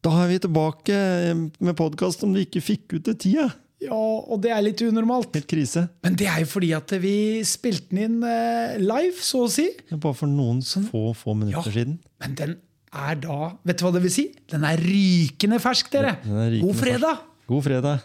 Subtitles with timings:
[0.00, 0.96] Da er vi tilbake
[1.60, 3.50] med podkast om du ikke fikk ut det tida.
[3.80, 5.32] Ja, og det er litt unormalt.
[5.36, 5.86] Helt krise.
[6.04, 7.12] Men det er jo fordi at vi
[7.48, 9.66] spilte den inn eh, live, så å si.
[9.92, 11.76] Bare for noen få, få minutter Ja.
[11.78, 11.98] siden.
[12.20, 12.56] Men den
[12.92, 14.26] er da Vet du hva det vil si?
[14.50, 16.16] Den er rykende fersk, dere!
[16.24, 17.20] Er rykende God fredag!
[17.50, 18.04] God fredag.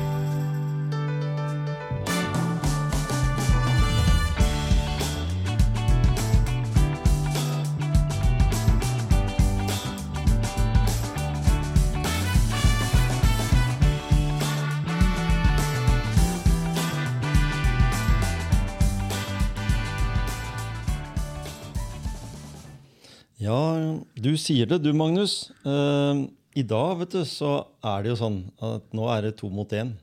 [24.31, 25.49] Du sier det du, Magnus.
[25.65, 29.49] Uh, I dag vet du, så er det jo sånn at nå er det to
[29.51, 29.95] mot én.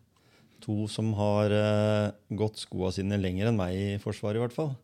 [0.64, 4.74] To som har uh, gått skoa sine lenger enn meg i Forsvaret, i hvert fall.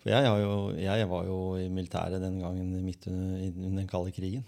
[0.00, 3.90] For jeg, har jo, jeg var jo i militæret den gangen midt under, under den
[3.90, 4.46] kalde krigen.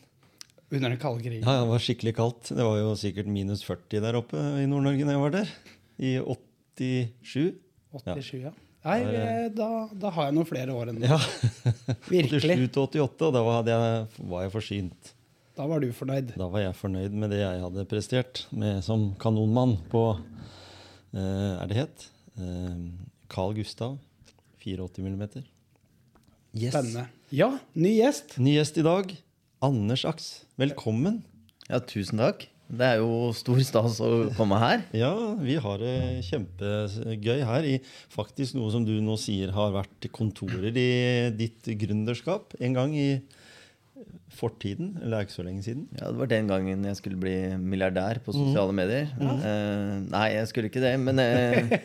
[0.72, 1.44] Under den kalde krigen.
[1.44, 2.54] Ja, Det var skikkelig kaldt.
[2.56, 5.52] Det var jo sikkert minus 40 der oppe i Nord-Norge da jeg var der.
[6.00, 7.58] I 87.
[7.92, 8.54] 87, ja.
[8.82, 9.00] Nei,
[9.54, 11.10] da, da har jeg noen flere år enn det.
[11.10, 11.18] Ja.
[12.10, 12.40] Virkelig.
[12.42, 15.12] Til slutt 88, og da var, hadde jeg, var jeg forsynt.
[15.58, 16.32] Da var du fornøyd.
[16.40, 21.68] Da var jeg fornøyd med det jeg hadde prestert med, som kanonmann på eh, Er
[21.70, 22.06] det het?
[22.40, 22.78] Eh,
[23.32, 23.98] Carl Gustav.
[24.62, 25.26] 84 mm.
[26.52, 26.72] Yes.
[26.72, 27.06] Spennende.
[27.34, 28.36] Ja, ny gjest.
[28.38, 29.12] Ny gjest i dag.
[29.62, 30.32] Anders Aks.
[30.60, 31.22] Velkommen.
[31.68, 32.48] Ja, tusen takk.
[32.72, 34.86] Det er jo stor stas å komme her.
[34.96, 37.74] Ja, vi har det kjempegøy her i
[38.12, 40.92] faktisk noe som du nå sier har vært kontorer i
[41.36, 43.10] ditt gründerskap en gang i
[44.32, 44.94] fortiden.
[45.02, 45.84] Eller er ikke så lenge siden.
[45.98, 49.12] Ja, Det var den gangen jeg skulle bli milliardær på sosiale medier.
[49.20, 51.76] Eh, nei, jeg skulle ikke det, men uh,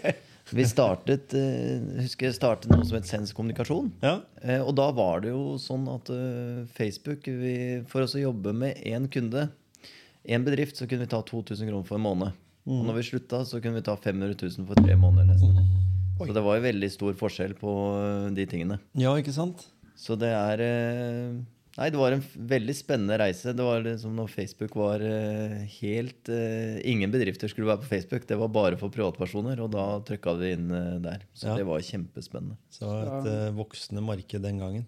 [0.57, 3.91] vi startet uh, husker jeg startet noe som het Sens kommunikasjon.
[4.05, 4.19] Ja.
[4.39, 6.11] Uh, og da var det jo sånn at
[6.77, 9.49] Facebook vi, For oss å jobbe med én kunde,
[10.27, 12.31] én bedrift, så kunne vi ta 2000 kroner for en måned.
[12.67, 15.61] Og når vi slutta, så kunne vi ta 500 000 for tre måneder nesten.
[16.19, 18.79] Så det var jo veldig stor forskjell på eh, de tingene.
[18.97, 19.67] ja, ikke sant?
[19.97, 21.37] Så det er eh,
[21.77, 23.51] Nei, det var en veldig spennende reise.
[23.53, 26.29] Det var liksom når Facebook var eh, helt
[26.89, 28.25] Ingen bedrifter skulle være på Facebook.
[28.27, 30.67] Det var bare for privatpersoner, og da trykka vi inn
[31.05, 31.21] der.
[31.37, 31.55] Så Ja.
[31.61, 32.57] det var kjempespennende.
[32.73, 34.87] Så et voksende marked den gangen.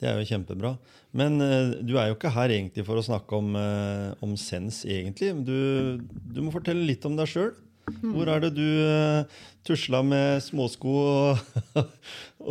[0.00, 0.74] Det er jo kjempebra.
[1.14, 4.82] Men uh, du er jo ikke her egentlig for å snakke om, uh, om Sens,
[4.88, 5.30] egentlig.
[5.46, 7.52] Du, du må fortelle litt om deg sjøl.
[8.00, 11.42] Hvor er det du uh, tusla med småsko og,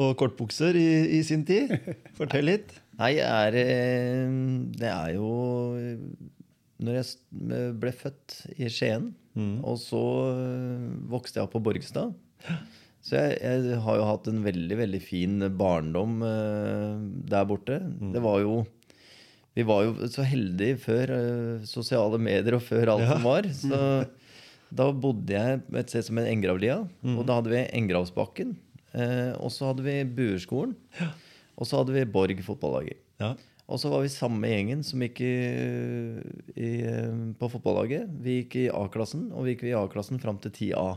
[0.04, 0.88] og kortbukser i,
[1.18, 1.74] i sin tid?
[2.20, 2.76] Fortell litt.
[3.00, 3.56] Nei, er
[4.78, 5.32] Det er jo
[6.86, 9.08] Når jeg ble født i Skien,
[9.66, 10.04] og så
[11.10, 12.14] vokste jeg opp på Borgestad
[13.04, 16.96] Så jeg, jeg har jo hatt en veldig, veldig fin barndom uh,
[17.28, 17.82] der borte.
[18.14, 18.62] Det var jo
[19.54, 23.50] Vi var jo så heldige før uh, sosiale medier og før alt som var.
[23.60, 23.82] Så
[24.74, 26.80] da bodde jeg et sted som en Engravlia,
[27.14, 28.56] og da hadde vi Engravsbakken.
[28.94, 30.74] Uh, og så hadde vi Buerskolen.
[31.54, 32.94] Og så hadde vi Borg fotballag.
[33.22, 33.36] Ja.
[33.72, 35.36] Og så var vi samme gjengen som gikk i,
[36.60, 36.70] i,
[37.40, 38.10] på fotballaget.
[38.24, 40.88] Vi gikk i A-klassen, og vi gikk i A-klassen fram til 10A.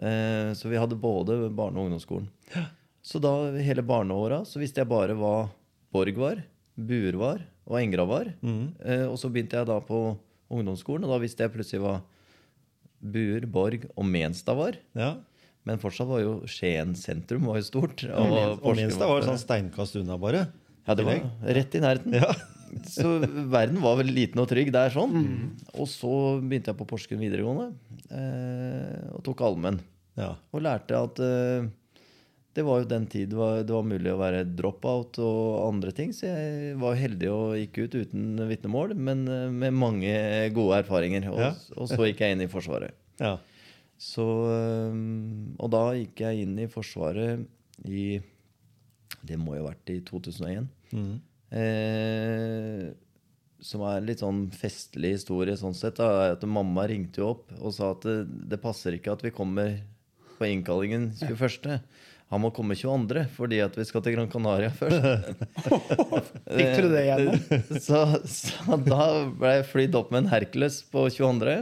[0.00, 2.28] eh, så vi hadde både barne- og ungdomsskolen.
[3.04, 5.50] Så da hele barneåra så visste jeg bare hva
[5.92, 6.42] Borg var,
[6.76, 8.32] Buer var og Engra var.
[8.84, 10.16] Eh, og så begynte jeg da på
[10.50, 11.98] ungdomsskolen, og da visste jeg plutselig hva
[13.00, 14.76] Buer, Borg og Menstad var.
[14.96, 15.16] ja.
[15.68, 18.00] Men fortsatt var jo Skien sentrum var jo stort.
[18.08, 20.46] Og, og Menstad var sånn steinkast unna, bare.
[20.86, 21.20] Ja, det var
[21.58, 22.14] rett i nærheten.
[22.20, 22.30] Ja.
[22.86, 23.16] Så
[23.50, 25.16] verden var vel liten og trygg der sånn.
[25.74, 27.72] Og så begynte jeg på Porsgrunn videregående
[28.14, 29.80] eh, og tok allmenn.
[30.20, 30.36] Ja.
[30.54, 31.66] Og lærte at eh,
[32.54, 35.90] det var jo den tid det var, det var mulig å være drop-out og andre
[35.98, 36.14] ting.
[36.14, 40.14] Så jeg var heldig og gikk ut uten vitnemål, men eh, med mange
[40.54, 41.26] gode erfaringer.
[41.34, 41.52] Og, Ja.
[41.76, 42.94] og så gikk jeg inn i Forsvaret.
[43.22, 43.36] ja.
[44.00, 47.42] Så, øhm, og da gikk jeg inn i Forsvaret
[47.84, 48.14] i
[49.26, 50.68] Det må jo ha vært i 2001.
[51.50, 52.90] Eh,
[53.60, 55.98] som er litt sånn festlig historie sånn sett.
[56.00, 58.22] Da, at Mamma ringte jo opp og sa at det,
[58.52, 59.80] det passer ikke at vi kommer
[60.38, 61.82] på innkallingen 21.
[62.30, 65.44] han må komme 22., fordi at vi skal til Gran Canaria først.
[66.56, 67.40] Fikk du det igjennom?
[67.86, 69.02] så, så da
[69.36, 71.58] ble jeg flydd opp med en Hercules på 22.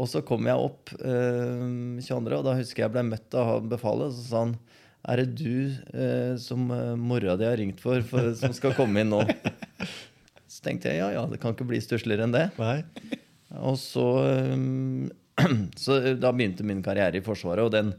[0.00, 1.62] Og så kom jeg opp eh,
[2.00, 4.16] 22., og da husker jeg ble møtt av befalet.
[4.16, 4.56] Så sa han
[5.02, 9.02] Er det du eh, som eh, mora di har ringt for, for, som skal komme
[9.02, 9.24] inn nå?
[10.52, 12.44] Så tenkte jeg ja, ja, det kan ikke bli stussligere enn det.
[12.60, 12.82] Nei.
[13.56, 14.04] Og så,
[14.52, 15.08] um,
[15.80, 17.94] så da begynte min karriere i Forsvaret, og den,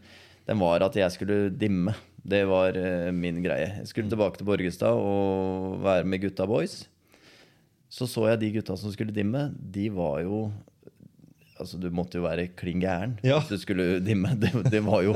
[0.45, 1.95] den var at jeg skulle dimme.
[2.21, 3.71] Det var uh, min greie.
[3.79, 6.83] Jeg skulle tilbake til Borgestad og være med gutta boys.
[7.89, 9.47] Så så jeg de gutta som skulle dimme.
[9.57, 10.45] De var jo
[11.63, 13.38] Altså, du måtte jo være klin gæren Ja.
[13.39, 14.33] hvis du skulle dimme.
[14.42, 15.13] Det, det var jo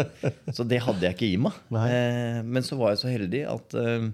[0.56, 1.58] Så det hadde jeg ikke i meg.
[1.76, 4.08] Eh, men så var jeg så heldig at eh,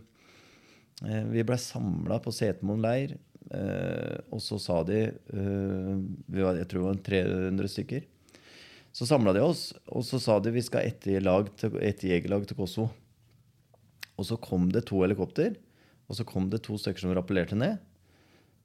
[1.05, 3.13] eh, vi ble samla på Setermoen leir.
[3.53, 5.93] Eh, og så sa de eh,
[6.33, 7.03] vi var, Jeg tror det var
[7.53, 8.09] 300 stykker.
[8.93, 11.25] Så samla de oss, og så sa de vi skal til,
[11.81, 12.91] et jegerlag til Kosovo.
[14.21, 15.55] Og så kom det to helikopter,
[16.05, 17.79] og så kom det to stykker som rappellerte ned.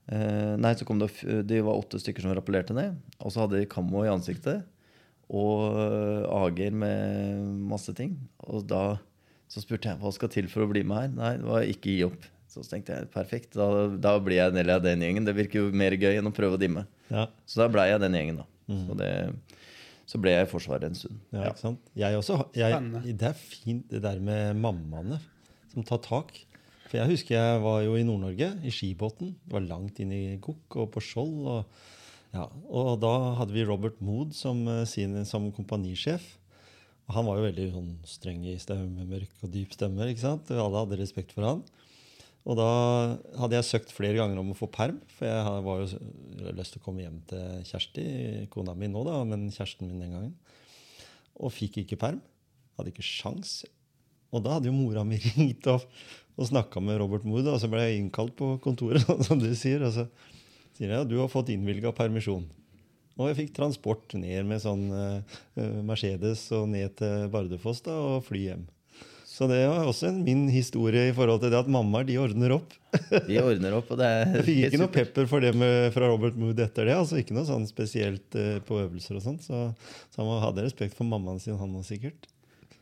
[0.08, 1.10] Eh, nei, så kom det,
[1.48, 2.96] de var åtte stykker som rappellerte ned.
[3.20, 4.64] Og så hadde de kammo i ansiktet
[5.28, 8.16] og eh, ager med masse ting.
[8.48, 8.96] Og da
[9.48, 11.12] så spurte jeg hva skal til for å bli med her.
[11.16, 12.26] Nei, det var ikke gi opp.
[12.48, 15.26] Så tenkte jeg perfekt, da, da blir jeg en del av den gjengen.
[15.28, 16.86] Det virker jo mer gøy enn å prøve å dimme.
[17.12, 17.26] Ja.
[17.48, 18.46] Så da blei jeg den gjengen, da.
[18.68, 19.10] Så, det,
[20.08, 21.20] så ble jeg i Forsvaret en stund.
[21.32, 21.92] Ja, ikke sant?
[21.96, 25.20] Jeg også, jeg, det er fint det der med mammaene
[25.72, 26.32] som tar tak.
[26.88, 29.34] For jeg husker jeg var jo i Nord-Norge, i skibåten.
[29.44, 31.38] Det var langt inn i Gokk og på Skjold.
[31.52, 31.88] Og,
[32.32, 36.24] ja, og da hadde vi Robert Mood som, eh, sin, som kompanisjef.
[37.08, 40.08] Og han var jo veldig sånn, streng i stemme, mørk og dyp stemme.
[40.08, 40.50] ikke sant?
[40.52, 41.62] Og alle hadde respekt for han.
[42.48, 42.68] Og da
[43.36, 46.80] hadde jeg søkt flere ganger om å få perm, for jeg var jo lyst til
[46.80, 48.04] å komme hjem til Kjersti,
[48.52, 50.36] kona mi nå, da, men kjæresten min den gangen.
[51.36, 52.22] Og fikk ikke perm.
[52.78, 53.58] Hadde ikke sjans.
[54.32, 55.84] Og da hadde jo mora mi ringt opp
[56.38, 59.82] og snakka med Robert Mood, og så ble jeg innkalt på kontoret, som du sier.
[59.82, 60.06] Og så
[60.78, 62.46] sier jeg at du har fått innvilga permisjon.
[63.18, 65.38] Og jeg fikk transport ned med sånn eh,
[65.82, 68.66] Mercedes og ned til Bardufoss da, og fly hjem.
[69.38, 72.56] Så det var også en min historie i forhold til det at mammaer de ordner
[72.56, 72.72] opp.
[73.28, 76.08] De ordner opp, og det er Jeg fikk ikke noe pepper for det med, fra
[76.08, 76.96] Robert Mood etter det.
[76.96, 79.44] altså Ikke noe sånn spesielt uh, på øvelser og sånt.
[79.44, 79.60] Så,
[80.14, 82.26] så han hadde respekt for mammaen sin, han òg sikkert.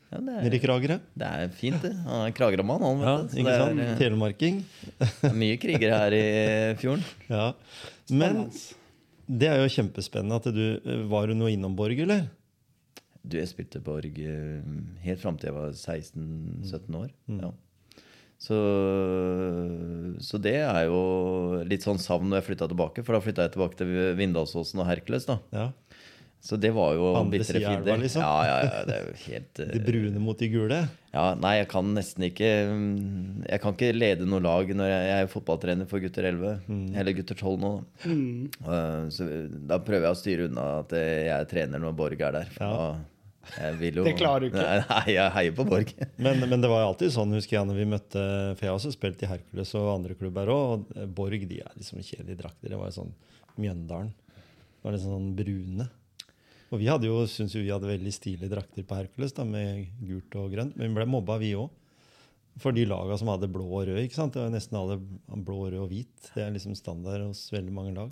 [0.07, 0.95] Ja, det, Nede i er, Kragerø.
[1.19, 1.91] det er fint, det.
[2.07, 3.01] Han er Kragerø-mann, han.
[3.03, 3.79] Ja, ikke sant?
[3.81, 4.61] er, eh, Telemarking.
[5.01, 6.25] det er mye krigere her i
[6.79, 7.03] fjorden.
[7.33, 7.49] Ja.
[8.15, 8.45] Men
[9.27, 12.29] det er jo kjempespennende at du eh, Var du noe innom Borg, eller?
[13.27, 14.61] Du, jeg spilte Borg eh,
[15.03, 17.09] helt fram til jeg var 16-17 år.
[17.43, 17.51] Ja.
[18.39, 18.55] Så,
[20.23, 20.99] så det er jo
[21.67, 23.03] litt sånn savn når jeg flytta tilbake.
[23.03, 25.25] For da flytta jeg tilbake til Vindalsåsen og Hercules.
[25.27, 25.67] da Ja.
[26.47, 27.97] Så det var jo andre bitre fiender.
[27.99, 28.21] liksom?
[28.23, 30.77] Ja, ja, ja, det er jo helt De brune mot de gule.
[31.11, 35.03] Ja, nei, jeg kan nesten ikke mm, Jeg kan ikke lede noe lag når jeg,
[35.09, 36.61] jeg er fotballtrener for gutter 11.
[36.69, 36.85] Mm.
[37.01, 37.71] Eller gutter 12 nå.
[38.07, 39.27] Eh, så
[39.67, 42.49] da prøver jeg å styre unna at jeg er trener når Borg er der.
[42.55, 42.87] For Ja.
[43.57, 44.63] jeg vil jo, Det klarer du ikke.
[44.63, 45.93] Nei, nei, jeg heier på Borg.
[46.23, 48.23] Men, men det var alltid sånn, husker jeg, når vi møtte
[48.57, 50.65] For jeg har også spilt i Hercules og andre klubber òg.
[50.87, 52.71] Og eh, Borg de er liksom kjedelige drakter.
[52.71, 53.13] Det var jo sånn
[53.57, 54.11] Mjøndalen.
[54.77, 55.87] Det var litt sånn brune.
[56.67, 59.85] Og vi hadde jo, synes jo vi hadde veldig stilige drakter på Hercules da, med
[60.03, 60.75] gult og grønt.
[60.75, 61.69] Men vi ble mobba, vi òg.
[62.57, 63.99] For de laga som hadde blå og rød.
[64.01, 64.33] ikke sant?
[64.33, 64.97] Det var nesten alle
[65.29, 66.31] blå, rød og hvit.
[66.33, 68.09] Det er liksom standard hos veldig mange lag.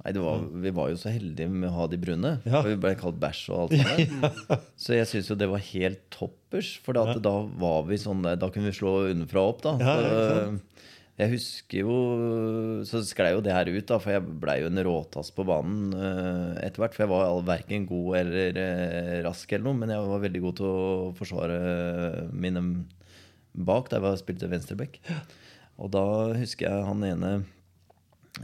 [0.00, 2.30] Nei, det var, Vi var jo så heldige med å ha de brune.
[2.46, 2.62] Ja.
[2.62, 4.62] For vi ble kalt bæsj og alt det der.
[4.80, 6.72] Så jeg syns jo det var helt toppers.
[6.80, 9.76] For da, da var vi sånn Da kunne vi slå underfra opp, da.
[9.82, 10.46] Ja, ja,
[11.20, 11.96] jeg husker jo
[12.88, 15.92] Så sklei jo det her ut, da, for jeg blei jo en råtass på banen
[15.94, 16.96] uh, etter hvert.
[16.96, 20.58] For jeg var verken god eller uh, rask eller noe, men jeg var veldig god
[20.60, 21.60] til å forsvare
[22.32, 22.64] mine
[23.52, 25.00] bak da jeg spilte venstreback.
[25.80, 26.04] Og da
[26.36, 27.32] husker jeg han ene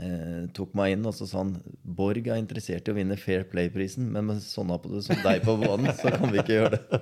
[0.03, 1.55] eh, tok meg inn og så sa han
[1.97, 5.43] Borg er interessert i å vinne Fair Play-prisen, men med sånne på det som deg
[5.47, 7.01] på banen, så kan vi ikke gjøre det.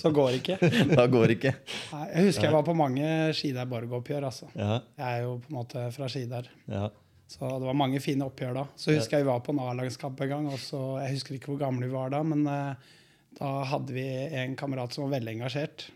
[0.00, 0.58] Så går det ikke.
[0.98, 1.54] Da går det ikke.
[1.92, 4.28] Nei, jeg husker jeg var på mange Skidar Borg-oppgjør.
[4.30, 4.50] Altså.
[4.58, 6.50] Ja, Jeg er jo på en måte fra Skidar.
[6.70, 6.90] ja.
[7.34, 8.62] Så det var mange fine oppgjør da.
[8.78, 10.44] Så husker jeg vi var på en A-lagskamp en gang.
[10.52, 12.92] Og så, jeg husker ikke hvor gamle vi var da, men eh,
[13.40, 14.04] da hadde vi
[14.38, 15.86] en kamerat som var veldig engasjert.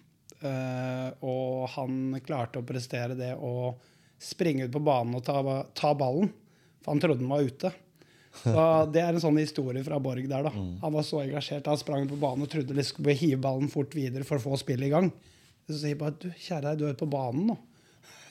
[0.40, 3.52] Eh, og han klarte å prestere det å
[4.18, 5.42] springe ut på banen og ta,
[5.78, 6.32] ta ballen.
[6.82, 7.72] For han trodde den var ute.
[8.42, 10.48] Så Det er en sånn historie fra Borg der.
[10.48, 10.52] da.
[10.52, 11.70] Han var så engasjert.
[11.70, 14.60] Han sprang på banen og trodde de skulle hive ballen fort videre for å få
[14.60, 15.10] spillet i gang.
[15.68, 17.58] Så sier jeg bare du, kjære deg, du er på banen nå.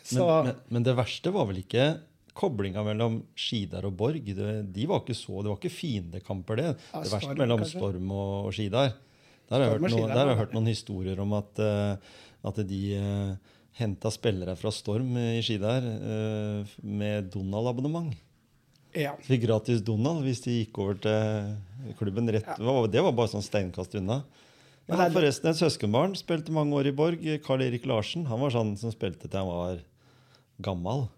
[0.07, 1.89] Så, Men, men, men det verste var vel ikke
[2.37, 4.29] koblinga mellom Skidar og Borg.
[4.37, 6.69] Det, de var ikke så, det var ikke fiendekamper, det.
[6.93, 7.81] Ja, det verste mellom kanskje?
[7.81, 8.95] Storm og, og Skidar.
[9.47, 12.61] Der har jeg hørt, noen, der har jeg hørt noen historier om at, uh, at
[12.67, 18.15] de uh, henta spillere fra Storm i ski der eh, med Donald-abonnement.
[18.97, 19.11] Ja.
[19.21, 23.27] Fikk gratis Donald hvis de gikk over til klubben rett Det var- Det var bare
[23.29, 24.23] sånn steinkast unna.
[24.87, 26.15] Jeg Men har forresten et søskenbarn.
[26.15, 27.19] Spilte mange år i Borg.
[27.43, 28.25] Karl Erik Larsen.
[28.25, 29.79] Han var sånn som spilte til han var
[30.61, 31.09] gammel.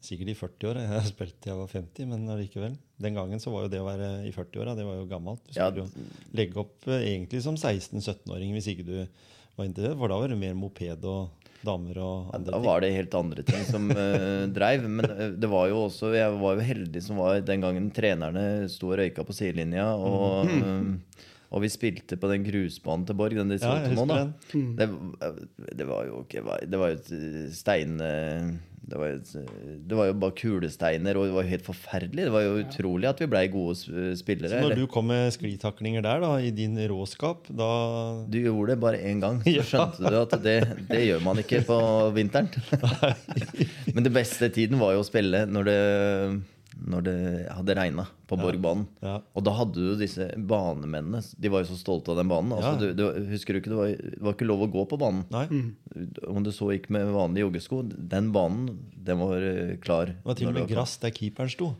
[0.00, 0.82] Sikkert i 40-åra.
[0.88, 2.76] Jeg spilte til jeg var 50, men allikevel.
[2.98, 5.44] Den gangen så var jo det å være i 40-åra det var jo gammelt.
[5.52, 5.70] Du Ja.
[5.70, 5.90] skulle jo
[6.32, 9.06] legge opp eh, egentlig som 16-17-åring hvis ikke du
[9.58, 9.98] var interessert.
[9.98, 11.30] For da var det mer moped og
[11.64, 12.56] damer og andre ting?
[12.56, 14.84] Da var det helt andre ting som uh, dreiv.
[14.88, 18.44] Men eh, det var jo også Jeg var jo heldig som var den gangen trenerne
[18.72, 19.88] sto og røyka på sidelinja.
[19.96, 20.94] Og, Uh,
[21.56, 24.04] og vi spilte på den grusbanen til Borg, den de Ja, nå.
[24.10, 24.16] da.
[24.52, 24.72] den.
[24.76, 24.88] Det,
[25.78, 28.00] det var jo ikke Det var jo et eh, stein...
[28.02, 28.50] eh,
[28.86, 29.40] Det var, jo
[29.90, 32.26] det var jo bare kulesteiner, og det var jo helt forferdelig.
[32.28, 33.74] Det var jo utrolig at vi blei gode
[34.20, 34.50] spillere.
[34.52, 38.68] Så når eller- du kom med sklitaklinger der, da, i din råskap, da Du gjorde
[38.76, 39.62] det bare én gang, så Ja.
[39.66, 40.56] skjønte du at det,
[40.88, 41.80] det gjør man ikke på
[42.14, 42.46] vinteren.
[43.94, 45.80] Men det beste tiden var jo å spille når det,
[46.76, 47.16] når det
[47.56, 48.84] hadde regna på Borgbanen.
[49.00, 49.14] Ja.
[49.34, 51.22] Og da hadde du disse banemennene.
[51.40, 52.52] De var jo så stolte av den banen.
[52.52, 52.92] Altså, Ja.
[52.92, 55.24] du, du, husker du ikke, det var, det var ikke lov å gå på banen.
[55.32, 55.46] Nei.
[56.28, 57.82] Om du så gikk med vanlige joggesko.
[57.96, 60.12] Den banen, den var eh, klar.
[60.12, 61.72] Det var til og med gress der keeperen sto.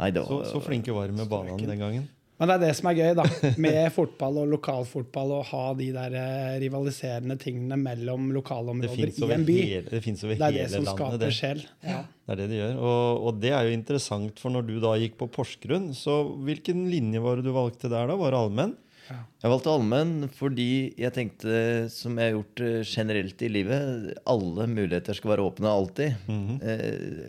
[0.00, 2.08] Nei, var, Så, så flinke var de med banene den gangen.
[2.40, 3.24] Men det er det som er gøy, da.
[3.60, 9.44] Med fotball og lokalfotball, å ha de der eh, rivaliserende tingene mellom lokalområder i en
[9.44, 9.56] by.
[9.60, 10.56] hele, det finnes over hele landet.
[10.56, 11.02] Det er det som landet.
[11.02, 11.30] skaper Det.
[11.36, 11.60] sjel.
[11.84, 11.98] Ja.
[12.24, 12.78] det er det det gjør.
[12.80, 16.16] Og, og det er jo interessant, for når du da gikk på Porsgrunn, så
[16.48, 18.16] hvilken linje var det du valgte der da?
[18.16, 18.74] Var det allmenn?
[19.10, 20.66] Jeg valgte allmenn fordi
[21.02, 21.54] jeg tenkte,
[21.90, 26.28] som jeg har gjort eh, generelt i livet, alle muligheter skal være åpne alltid.
[26.62, 27.24] eh,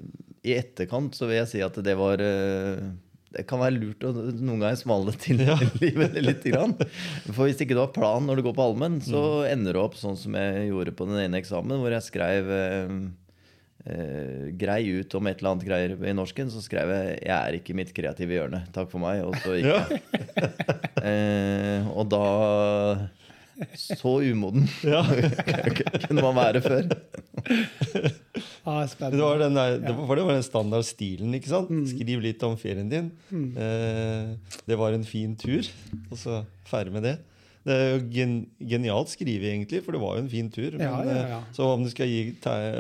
[0.46, 2.86] I etterkant så vil jeg si at det var eh,
[3.32, 5.40] Det kan være lurt å noen ganger smale til
[5.84, 6.44] livet litt.
[6.52, 6.74] Grann.
[7.32, 9.96] For hvis ikke du har plan når du går på allmenn, så ender du opp
[10.00, 12.92] sånn som jeg gjorde på den ene eksamen, hvor jeg skrev eh,
[13.88, 17.58] eh, grei ut om et eller annet greier i norsken, så skrev jeg 'Jeg er
[17.62, 18.66] ikke mitt kreative hjørne.
[18.76, 19.24] Takk for meg'.
[19.24, 19.86] Og så gikk Ja.
[19.88, 20.02] jeg.
[21.02, 23.08] Eh, og da
[23.78, 25.02] Så umoden Ja.
[26.08, 26.88] kunne man være før.
[28.64, 31.34] Ah, Det var den, der, det var, for det var den standardstilen.
[31.34, 31.72] ikke sant?
[31.90, 33.08] Skriv litt om ferien din.
[33.34, 34.36] Eh,
[34.70, 35.66] det var en fin tur.
[36.12, 37.16] Og så ferdig med det.
[37.66, 40.78] Det er jo gen, genialt skrevet, egentlig, for det var jo en fin tur.
[40.78, 41.40] Men, Ja, ja, ja.
[41.42, 42.22] eh, Så om du skal gi,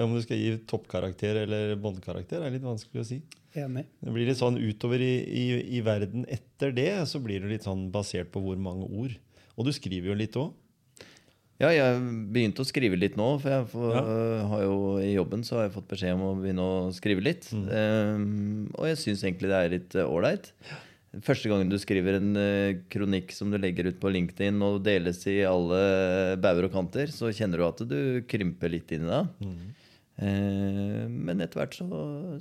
[0.05, 3.19] om du skal gi toppkarakter eller båndkarakter, er litt vanskelig å si.
[3.57, 3.83] Enig.
[3.99, 5.45] Det blir litt sånn utover i, i,
[5.77, 9.17] i verden etter det, så blir det litt sånn basert på hvor mange ord.
[9.57, 10.53] Og du skriver jo litt òg.
[11.61, 11.97] Ja, jeg
[12.33, 14.47] begynte å skrive litt nå, for jeg får, Ja.
[14.49, 17.51] har jo, i jobben så har jeg fått beskjed om å begynne å skrive litt.
[17.53, 20.49] Um, og jeg syns egentlig det er litt ålreit.
[20.65, 20.79] Uh,
[21.21, 25.19] Første gangen du skriver en uh, kronikk som du legger ut på LinkedIn og deles
[25.27, 27.99] i alle bauger og kanter, så kjenner du at du
[28.31, 29.23] krymper litt inn i det.
[30.21, 31.87] Eh, men etter hvert så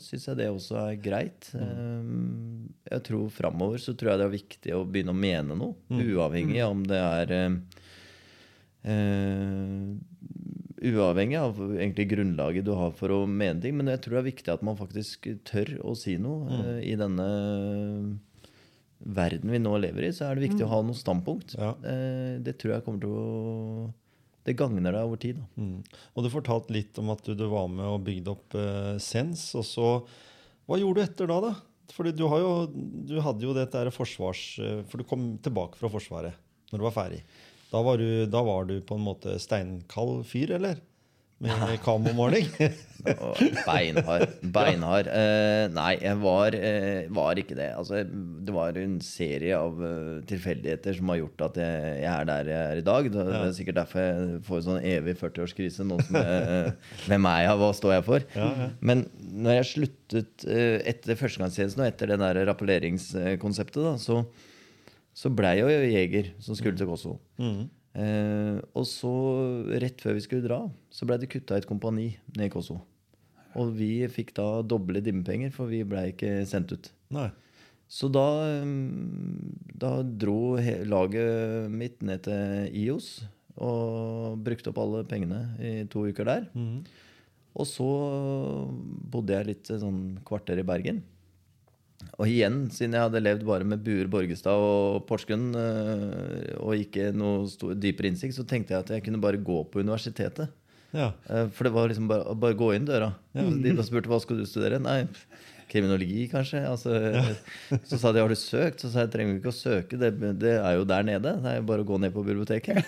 [0.05, 1.49] syns jeg det også er greit.
[1.57, 2.11] Eh,
[2.93, 6.61] jeg tror Framover så tror jeg det er viktig å begynne å mene noe, uavhengig
[6.61, 7.33] av om det er
[8.85, 9.97] eh, eh,
[10.81, 13.77] Uavhengig av egentlig grunnlaget du har for å mene ting.
[13.77, 16.95] Men jeg tror det er viktig at man faktisk tør å si noe eh, i
[16.97, 17.27] denne
[19.01, 20.13] verden vi nå lever i.
[20.17, 21.53] Så er det viktig å ha noe standpunkt.
[21.61, 21.75] Ja.
[21.85, 23.91] Uh, det tror jeg kommer til å
[24.45, 25.37] Det gagner deg over tid.
[25.37, 25.61] Da.
[25.61, 26.01] Mm.
[26.17, 28.57] Og du fortalte litt om at du, du var med og bygde opp
[29.05, 29.51] Sens.
[29.61, 29.89] Og så
[30.65, 31.55] Hva gjorde du etter da, da?
[31.93, 34.45] Fordi du, har jo, du hadde jo dette forsvars...
[34.89, 37.21] For du kom tilbake fra Forsvaret når du var ferdig.
[37.71, 40.81] Da var du, da var du på en måte steinkald fyr, eller?
[41.41, 42.51] Med kamomåling?
[43.15, 44.33] Og Beinhard.
[44.53, 45.07] Beinhard.
[45.09, 47.71] Uh, nei, jeg var, uh, var ikke det.
[47.79, 52.29] Altså, det var en serie av uh, tilfeldigheter som har gjort at jeg, jeg er
[52.29, 53.09] der jeg er i dag.
[53.15, 56.21] Det, er sikkert derfor jeg får sånn evig 40-årskrise nå som
[57.07, 58.29] Hvem er jeg, hva står jeg for?
[58.37, 58.69] Ja, ja.
[58.85, 64.21] Men når jeg sluttet etter førstegangstjenesten og etter det der rapporteringskonseptet, da, så,
[65.21, 67.19] så blei jeg jo jeger som skulle til Kosovo.
[67.41, 67.69] Mm.
[68.01, 69.13] Eh, og så,
[69.83, 72.85] rett før vi skulle dra, så blei det kutta et kompani ned i Kosovo.
[73.59, 76.91] Og vi fikk da doble dimmepenger, for vi blei ikke sendt ut.
[77.13, 77.29] Nei.
[77.91, 78.23] Så da,
[78.63, 80.55] mm, da dro
[80.87, 83.11] laget mitt ned til IOS
[83.61, 86.47] og brukte opp alle pengene i to uker der.
[86.55, 86.85] Mm.
[87.59, 87.89] Og så
[89.11, 91.03] bodde jeg litt sånn kvarter i Bergen.
[92.17, 97.11] Og igjen, siden jeg hadde levd bare med Buer, Borgestad og Porsgrunn, eh, og ikke
[97.17, 100.49] noe stor, dypere innsikt, så tenkte jeg at jeg kunne bare gå på universitetet.
[100.97, 101.13] Ja.
[101.29, 103.13] Eh, For det var liksom bare, bare gå inn døra.
[103.37, 103.45] Ja.
[103.47, 104.81] de da spurte hva skal du studere.
[104.83, 105.05] Nei,
[105.71, 106.65] kriminologi, kanskje.
[106.67, 106.97] Altså,
[107.87, 108.83] Så sa de har du søkt?
[108.83, 111.37] Så sa jeg trenger du ikke å søke, det, det er jo der nede.
[111.45, 112.81] Det er jo bare å gå ned på biblioteket.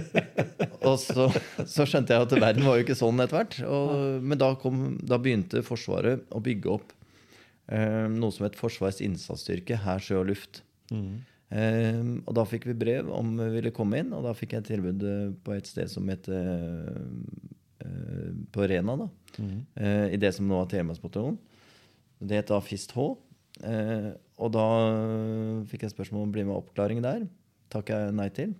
[0.88, 1.30] og så,
[1.64, 3.56] så skjønte jeg at verden var jo ikke sånn etter hvert.
[3.64, 6.92] Og, men da, kom, da begynte Forsvaret å bygge opp
[7.68, 10.62] noe som het Forsvarets innsatsstyrke, hær, sjø og luft.
[11.54, 14.66] Eh, og da fikk vi brev om vi ville komme inn, og da fikk jeg
[14.72, 16.88] tilbud eh, på et sted som het eh,
[17.84, 19.08] eh, På Rena, da.
[19.78, 21.38] Eh, I det som nå er Telemarksbataljonen.
[22.24, 23.06] Det het da FIST H.
[24.34, 24.66] Og da
[25.70, 27.26] fikk jeg spørsmål om å bli med oppklaring der.
[27.70, 28.54] Takk jeg nei til.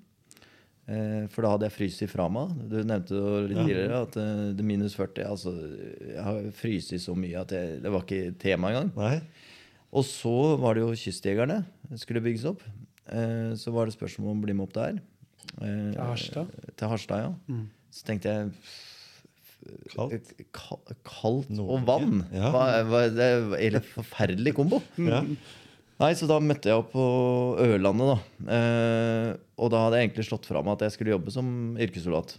[0.87, 2.51] Eh, for da hadde jeg fryst fra meg.
[2.69, 3.65] Du nevnte det litt Ja.
[3.65, 5.53] tidligere at eh, det minus 40 altså,
[6.13, 8.91] Jeg har fryst så mye at jeg, det var ikke tema engang.
[8.99, 9.21] Nei?
[9.95, 11.63] Og så var det jo Kystjegerne.
[11.97, 12.61] Skulle bygges opp.
[13.09, 15.01] Eh, så var det spørsmål om å bli med opp der.
[15.63, 16.53] Eh, Til Harstad?
[16.77, 17.33] Til Harstad, ja.
[17.49, 17.65] Mm.
[17.95, 18.51] Så tenkte jeg
[19.95, 20.33] Kaldt?
[20.53, 22.19] Ka- Kaldt og vann.
[22.35, 22.51] Ja.
[22.53, 24.83] Hva, hva, det er en forferdelig kombo.
[25.01, 25.23] Ja.
[26.01, 27.05] Nei, Så da møtte jeg opp på
[27.63, 28.57] Ørlandet, da.
[28.57, 29.31] Eh,
[29.63, 31.49] og da hadde jeg egentlig slått fra meg at jeg skulle jobbe som
[31.79, 32.35] yrkessoldat.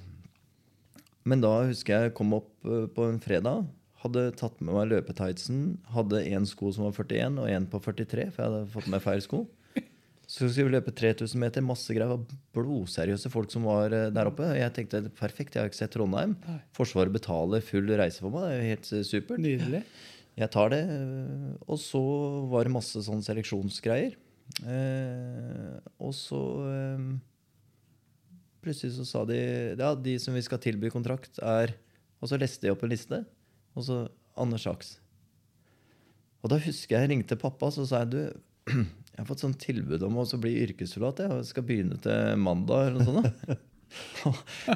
[1.25, 3.63] Men da husker jeg kom opp eh, på en fredag.
[4.03, 5.61] Hadde tatt med meg løpetightsen.
[5.95, 9.05] Hadde én sko som var 41, og én på 43, for jeg hadde fått med
[9.05, 9.45] feil sko.
[10.25, 11.63] Så skulle vi løpe 3000 meter.
[11.65, 12.11] Masse greier.
[12.11, 14.51] Var Blodseriøse folk som var eh, der oppe.
[14.57, 16.35] Jeg tenkte perfekt, jeg har ikke sett Trondheim.
[16.75, 18.49] Forsvaret betaler full reise for meg.
[18.49, 19.07] Det er jo helt super.
[19.13, 19.43] supert.
[19.45, 19.81] Nydelig.
[20.35, 20.83] Jeg tar det.
[20.91, 22.01] øh, Og så
[22.51, 24.17] var det masse sånn seleksjonsgreier.
[24.61, 27.05] Eh, og så eh,
[28.65, 29.37] Plutselig så sa de
[29.77, 31.75] ja, de som vi skal tilby kontrakt, er
[32.21, 33.21] Og så leste jeg opp en liste.
[33.77, 33.99] Og så
[34.35, 34.95] Anders Sachs.
[36.43, 38.19] Og da husker jeg jeg ringte pappa så sa jeg du,
[38.75, 41.23] jeg har fått sånn tilbud om å bli yrkessoldat.
[41.25, 43.55] Jeg skal begynne til mandag eller noe sånt.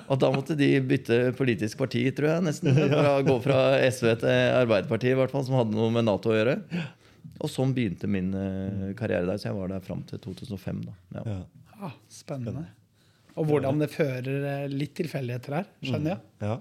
[0.09, 2.45] Og da måtte de bytte politisk parti, tror jeg.
[2.47, 3.59] nesten fra, Gå fra
[3.89, 6.57] SV til Arbeiderpartiet, i hvert fall, som hadde noe med Nato å gjøre.
[7.39, 9.39] Og sånn begynte min eh, karriere der.
[9.41, 10.83] Så jeg var der fram til 2005.
[10.87, 10.97] da.
[11.19, 11.25] Ja.
[11.33, 11.39] Ja.
[11.89, 12.65] Ah, spennende.
[13.39, 16.25] Og hvordan det fører eh, litt tilfeldigheter her, skjønner jeg.
[16.49, 16.57] ja.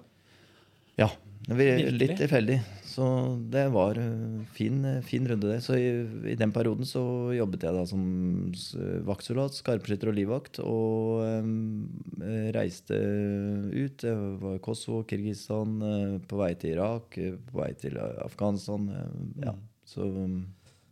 [0.99, 1.07] Ja,
[1.47, 2.57] det litt tilfeldig.
[2.99, 3.07] Så
[3.55, 5.61] det var uh, fin, uh, fin runde, det.
[5.63, 5.87] Så i,
[6.33, 8.03] i den perioden så jobbet jeg da som
[9.07, 10.59] vaktsoldat, skarpskytter og livvakt.
[10.65, 11.87] Og um,
[12.19, 12.99] eh, reiste
[13.71, 14.03] ut.
[14.03, 18.19] Jeg var i Kosovo, Kirgisistan, eh, på vei til Irak, eh, på vei til eh,
[18.27, 18.89] Afghanistan.
[18.91, 19.55] eh, ja.
[19.89, 20.41] Så um,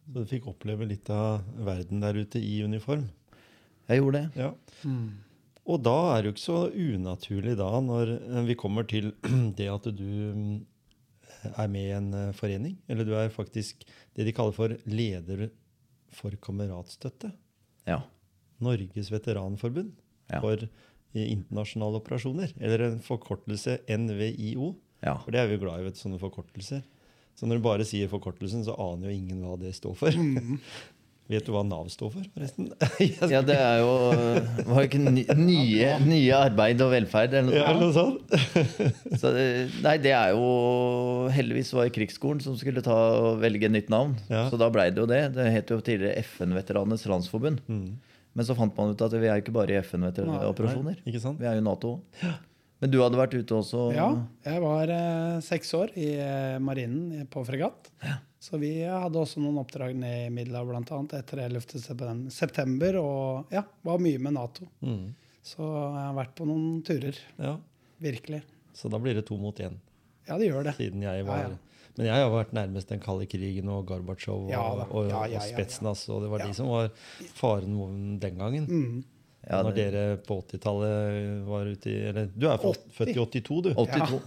[0.07, 3.09] Så du fikk oppleve litt av verden der ute i uniform.
[3.89, 4.45] jeg gjorde det.
[4.45, 4.53] Ja.
[4.87, 5.09] Mm.
[5.67, 9.13] Og da er det jo ikke så unaturlig da, når eh, vi kommer til
[9.59, 10.57] det at du mm,
[11.53, 12.77] er med i en eh, forening.
[12.89, 13.85] Eller du er faktisk
[14.17, 15.49] det de kaller for leder
[16.17, 17.33] for kameratstøtte.
[17.87, 18.03] Ja.
[18.63, 19.93] Norges veteranforbund
[20.33, 20.41] Ja.
[20.43, 22.53] for eh, internasjonale operasjoner.
[22.61, 24.75] Eller en forkortelse NVIO.
[25.05, 25.17] ja.
[25.23, 26.83] For det er vi jo glad i, vet du, sånne forkortelser.
[27.37, 30.11] Så når du bare sier forkortelsen, så aner jo ingen hva det står for.
[31.27, 32.69] Vet du hva Nav står for, forresten?
[33.33, 33.91] Ja, det er jo
[34.69, 38.31] Var ikke nye, nye arbeid og velferd eller noe Ja, sånt?
[38.31, 39.19] noe sånt.
[39.21, 39.33] Så,
[39.83, 40.47] nei, det er jo
[41.35, 44.15] Heldigvis var det Krigsskolen som skulle ta og velge nytt navn.
[44.31, 44.45] Ja.
[44.53, 45.23] Så da blei det jo det.
[45.35, 47.59] Det het jo tidligere FN-veteranenes landsforbund.
[47.67, 47.97] Mm.
[48.37, 51.03] Men så fant man ut at vi er jo ikke bare i FN-operasjoner.
[51.07, 52.23] Vi er jo Nato òg.
[52.81, 53.87] Men du hadde vært ute også?
[53.97, 54.09] Ja,
[54.45, 57.89] jeg var eh, seks år i eh, marinen på fregatt.
[58.47, 60.99] Så vi hadde også noen oppdrag ned i Middelhavet, bl.a.
[61.19, 61.81] etter 11.
[61.83, 62.99] septem- september.
[63.01, 64.69] Og ja, var mye med Nato.
[64.85, 65.15] Mm.
[65.47, 67.17] Så jeg har vært på noen turer.
[67.41, 67.57] Ja.
[68.03, 68.43] Virkelig.
[68.77, 69.79] Så da blir det to mot én,
[70.29, 70.75] Ja, det gjør det.
[70.77, 71.57] siden jeg var Ja, ja.
[71.97, 75.09] Men jeg har vært nærmest den kalde krigen og Gorbatsjov og, Ja og, og, Ja,
[75.09, 75.45] ja, og ja, ja.
[75.49, 76.47] Spetsnaz, og det var Ja.
[76.51, 76.91] de som var
[77.41, 78.67] faren den gangen.
[78.69, 79.05] Mm.
[79.47, 82.97] Ja, Når dere på 80-tallet var ute i Eller du er født 80.
[82.97, 83.71] født i 82, du.
[83.75, 84.17] 82.
[84.17, 84.19] Ja.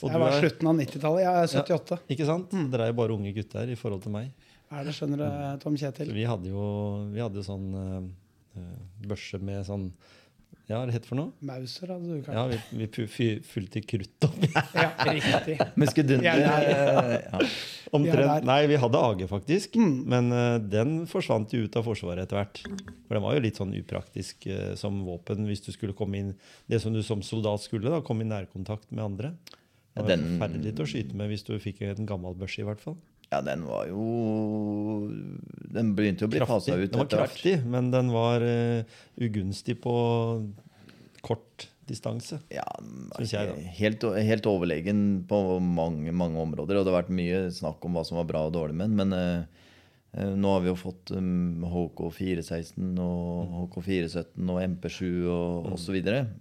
[0.00, 1.20] Og jeg var er- slutten av 90-tallet.
[1.24, 1.98] Jeg er 78.
[2.14, 2.50] Ikke sant?
[2.72, 4.30] Dere er jo bare unge gutter i forhold til meg.
[4.70, 5.26] Er det, skjønner du,
[5.64, 6.12] Tom Så Kjetil?
[6.14, 6.64] vi hadde jo
[7.10, 8.76] vi hadde jo sånn eh, eh,
[9.08, 9.88] børse med sånn
[10.70, 11.32] Ja, hva er det het for noe?
[11.42, 14.36] Mauser hadde du Ja, vi, vi fylte krutt opp.
[14.78, 15.56] Ja, riktig.
[16.22, 17.40] Ja, ja.
[17.96, 18.46] Omtrent.
[18.46, 19.74] Nei, vi hadde AG, faktisk.
[19.80, 19.96] Mm.
[20.12, 22.62] Men uh, den forsvant jo ut av Forsvaret etter hvert.
[23.08, 26.30] For den var jo litt sånn upraktisk uh, som våpen hvis du skulle komme inn
[26.70, 29.34] Det som du som soldat skulle, da, komme i nærkontakt med andre.
[29.90, 32.68] Det var Ja, den- forferdelig å skyte med hvis du fikk en gammel børse, i
[32.68, 32.94] hvert fall.
[33.30, 34.04] Ja, den var jo
[35.70, 37.14] Den begynte jo å bli fasa ut Den var hvert.
[37.30, 38.82] kraftig, men den var uh,
[39.22, 39.94] ugunstig på
[41.22, 42.38] kort distanse.
[42.54, 42.64] Ja,
[43.18, 46.78] jeg, helt, helt overlegen på mange, mange områder.
[46.78, 49.00] Og det har vært mye snakk om hva som var bra og dårlig med den.
[49.00, 49.66] Men uh,
[50.10, 55.74] Nå har vi jo fått um, HK416 og HK417 og MP7 og Mm.
[55.76, 55.98] osv.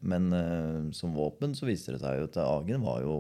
[0.10, 3.14] Men uh, som våpen så viser det seg jo at Agen var jo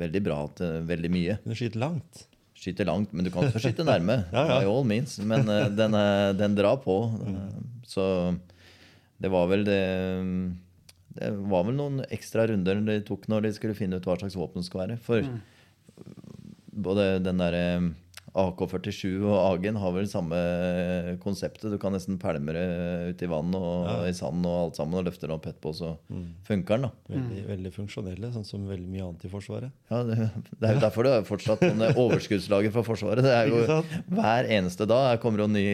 [0.00, 1.36] veldig bra til veldig mye.
[1.44, 2.24] Kunne skyte langt.
[2.58, 4.16] Skyter langt, men du kan også skyte nærme.
[4.34, 4.56] Ja, ja.
[4.62, 5.18] By all means.
[5.22, 6.96] Men uh, den, uh, den drar på.
[7.28, 8.04] Eh, Så
[9.22, 9.78] det var vel det
[11.18, 14.36] Det var vel noen ekstra runder de tok når de skulle finne ut hva slags
[14.38, 14.98] våpen det skulle være.
[15.02, 15.22] For
[16.78, 17.64] både den derre
[18.38, 20.38] AK-47 og Agen har vel samme
[21.22, 21.70] konseptet.
[21.72, 22.64] Du kan nesten pælme det
[23.12, 23.96] ut i vann og Ja.
[24.08, 25.90] i sand og alt sammen og løfte det opp etterpå, så
[26.46, 26.90] funker den, da.
[27.14, 29.70] Veldig, veldig funksjonelle, sånn som veldig mye annet i Forsvaret.
[29.90, 30.16] Ja, det,
[30.60, 33.24] det er jo derfor det er fortsatt sånn overskuddslager fra Forsvaret.
[33.26, 33.82] Det er jo
[34.14, 35.66] Hver eneste dag kommer det jo ny,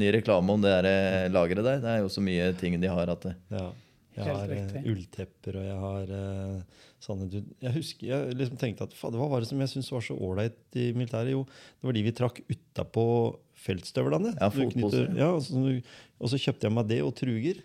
[0.00, 1.80] ny reklame om det der eh, lageret der.
[1.84, 3.70] Det er jo så mye ting de har at det Ja.
[4.12, 8.86] Jeg har eh, ulltepper, og jeg har eh, sånne du, Jeg husker, jeg liksom tenkte
[8.86, 11.32] at fader, hva var det som jeg syntes var så ålreit i militæret?
[11.34, 13.04] Jo, det var de vi trakk utapå
[13.62, 14.32] feltstøvlene.
[14.38, 15.82] Ja, knytter- Ja, og, så,
[16.20, 17.60] og så kjøpte jeg meg det og truger.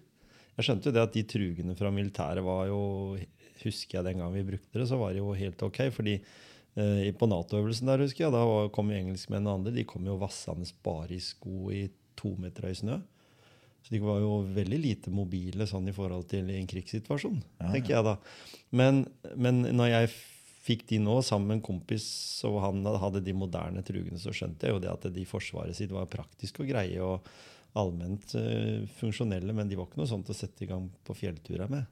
[0.58, 2.82] Jeg skjønte jo det at de trugene fra militæret var jo
[3.58, 5.80] Husker jeg den gang vi brukte det, så var det jo helt ok.
[5.92, 6.12] fordi
[6.78, 9.74] eh, på Nato-øvelsen der, husker jeg, da kom jo engelskmenn og andre.
[9.74, 13.00] De kom jo vassende bare i sko i to meter høy snø.
[13.86, 18.08] Så de var jo veldig lite mobile sånn i forhold til en krigssituasjon, tenker jeg
[18.08, 18.18] da.
[18.76, 19.06] Men,
[19.40, 20.16] men når jeg
[20.68, 22.08] fikk de nå sammen med en kompis,
[22.48, 25.94] og han hadde de moderne trugene, så skjønte jeg jo det at de forsvaret sitt
[25.96, 27.24] var praktisk og greie og
[27.78, 31.72] allment uh, funksjonelle, men de var ikke noe sånt å sette i gang på fjellturer
[31.72, 31.88] med.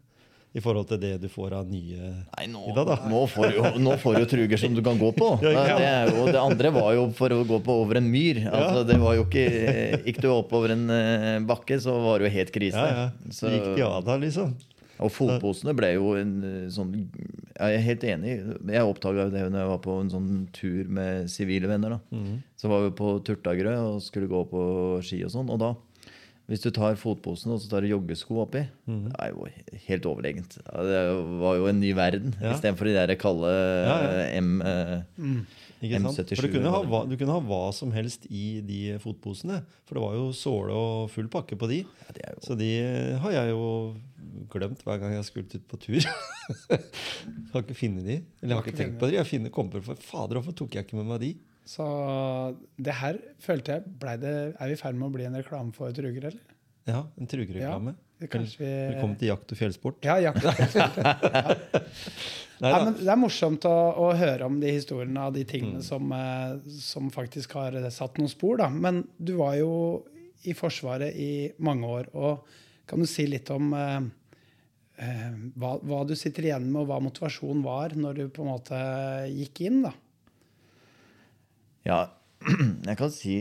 [0.55, 2.95] I forhold til det du får av nye Nei, nå, I dag, da.
[3.11, 5.33] nå, får du, jo- nå får du truger som du kan gå på.
[5.43, 8.39] Det, er jo, det andre var jo for å gå på over en myr.
[8.47, 9.43] Altså, det var jo ikke
[10.07, 12.79] Gikk du oppover en eh, bakke, så var det jo helt krise.
[12.87, 13.33] Ja, ja.
[13.35, 14.55] Så gikk de av da, liksom.
[15.03, 18.35] Og fotposene ble jo en eh, sånn Jeg er helt enig.
[18.71, 21.97] Jeg oppdaga det når jeg var på en sånn tur med sivile venner.
[21.97, 22.15] da.
[22.15, 22.37] Mm.
[22.55, 24.63] Så var vi på Turtagrø og skulle gå på
[25.03, 25.51] ski og sånn.
[25.51, 25.73] Og da,
[26.47, 29.09] hvis du tar fotposen og så tar du joggesko oppi, Mhm.
[29.09, 29.47] det er jo
[29.87, 30.57] helt overlegent.
[30.61, 31.03] Det
[31.41, 32.35] var jo en ny verden.
[32.41, 32.53] Ja.
[32.53, 34.25] Istedenfor de der kalde Ja, ja.
[34.29, 34.61] eh, M...
[34.61, 35.01] eh,
[35.81, 36.17] Ikke sant?
[36.17, 39.63] M77 For du kunne, ha du kunne ha hva som helst i de fotposene.
[39.85, 41.81] For det var jo såle og full pakke på de.
[41.83, 42.69] Ja, jo- Så de
[43.21, 43.95] har jeg jo
[44.49, 45.99] glemt hver gang jeg har skult ut på tur.
[47.53, 48.15] har ikke funnet de.
[48.41, 49.17] Eller jeg har ikke tenkt på de.
[49.17, 51.33] Jeg finner, kommer på Fader, hvorfor tok jeg ikke med meg de?
[51.65, 51.85] Så
[52.77, 55.73] det her følte jeg ble det, Er vi i ferd med å bli en reklame
[55.73, 56.41] for truger, eller?
[56.85, 57.95] Ja, en trugereklame.
[58.21, 59.97] Ja, vi Velkommen til jakt og fjellsport.
[60.05, 60.45] Ja, jakt.
[60.45, 61.79] og fjellsport.
[62.55, 65.81] Ja, Nei, men det er morsomt å, å høre om de historiene av de tingene
[65.81, 65.83] Mm.
[65.83, 68.55] som, eh, som faktisk har satt noen spor.
[68.61, 68.69] Da.
[68.71, 70.05] Men du var jo
[70.47, 72.07] i Forsvaret i mange år.
[72.15, 72.45] og
[72.87, 74.07] Kan du si litt om eh,
[75.03, 78.53] eh, hva, hva du sitter igjen med, og hva motivasjonen var når du på en
[78.53, 78.79] måte
[79.35, 79.81] gikk inn?
[79.89, 79.91] da?
[81.85, 82.07] Ja,
[82.89, 83.35] jeg kan si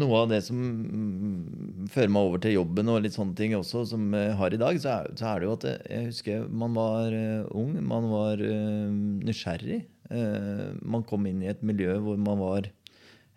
[0.00, 3.86] noe av det som mm, fører meg over til jobben og litt sånne ting også,
[3.88, 6.76] som jeg har i dag, så er, så er det jo at jeg, husker man
[6.76, 8.92] var eh, ung, man var eh,
[9.28, 9.80] nysgjerrig.
[10.10, 12.70] Eh, man kom inn i et miljø hvor man var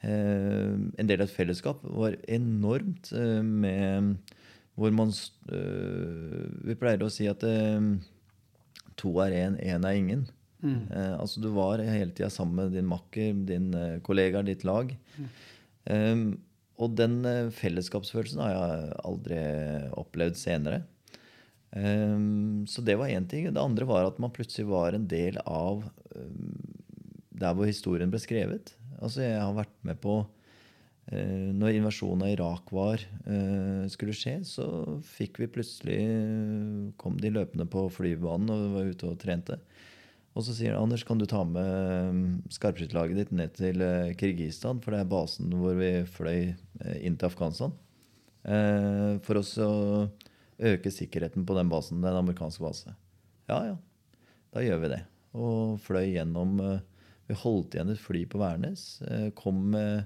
[0.04, 1.80] en del av et fellesskap.
[1.96, 3.14] var enormt
[3.48, 4.18] med
[4.76, 5.14] Hvor man
[5.48, 7.46] Vi pleier å si at
[9.00, 10.26] to er én, én er ingen.
[10.64, 14.96] Eh, altså Du var hele tida sammen med din makker, din eh, kollega, ditt lag.
[15.86, 16.16] Eh,
[16.82, 19.44] og den eh, fellesskapsfølelsen har jeg aldri
[20.00, 20.84] opplevd senere.
[21.74, 23.48] Um, så det var én ting.
[23.50, 25.82] Det andre var at man plutselig var en del av
[26.14, 26.62] um,
[27.34, 28.76] der hvor historien ble skrevet.
[29.02, 34.38] Altså Jeg har vært med på uh, Når invasjonen av Irak var, uh, skulle skje,
[34.46, 34.68] så
[35.16, 35.98] fikk vi plutselig
[37.02, 39.58] Kom de løpende på flybanen og var ute og trente.
[40.34, 44.14] Og så sier han, Anders, kan du ta med mm, skarpskytterlaget ditt ned til eh,
[44.18, 44.80] Kirgisistan?
[44.82, 47.76] For det er basen hvor vi fløy eh, inn til Afghanistan.
[48.42, 49.70] Eh, for oss å
[50.58, 52.02] øke sikkerheten på den basen.
[52.02, 52.96] Det er en amerikansk base.
[53.52, 53.78] Ja, ja.
[54.54, 55.04] Da gjør vi det.
[55.38, 56.60] Og fløy gjennom
[57.26, 58.84] Vi holdt igjen et fly på Værnes.
[59.38, 60.04] Kom med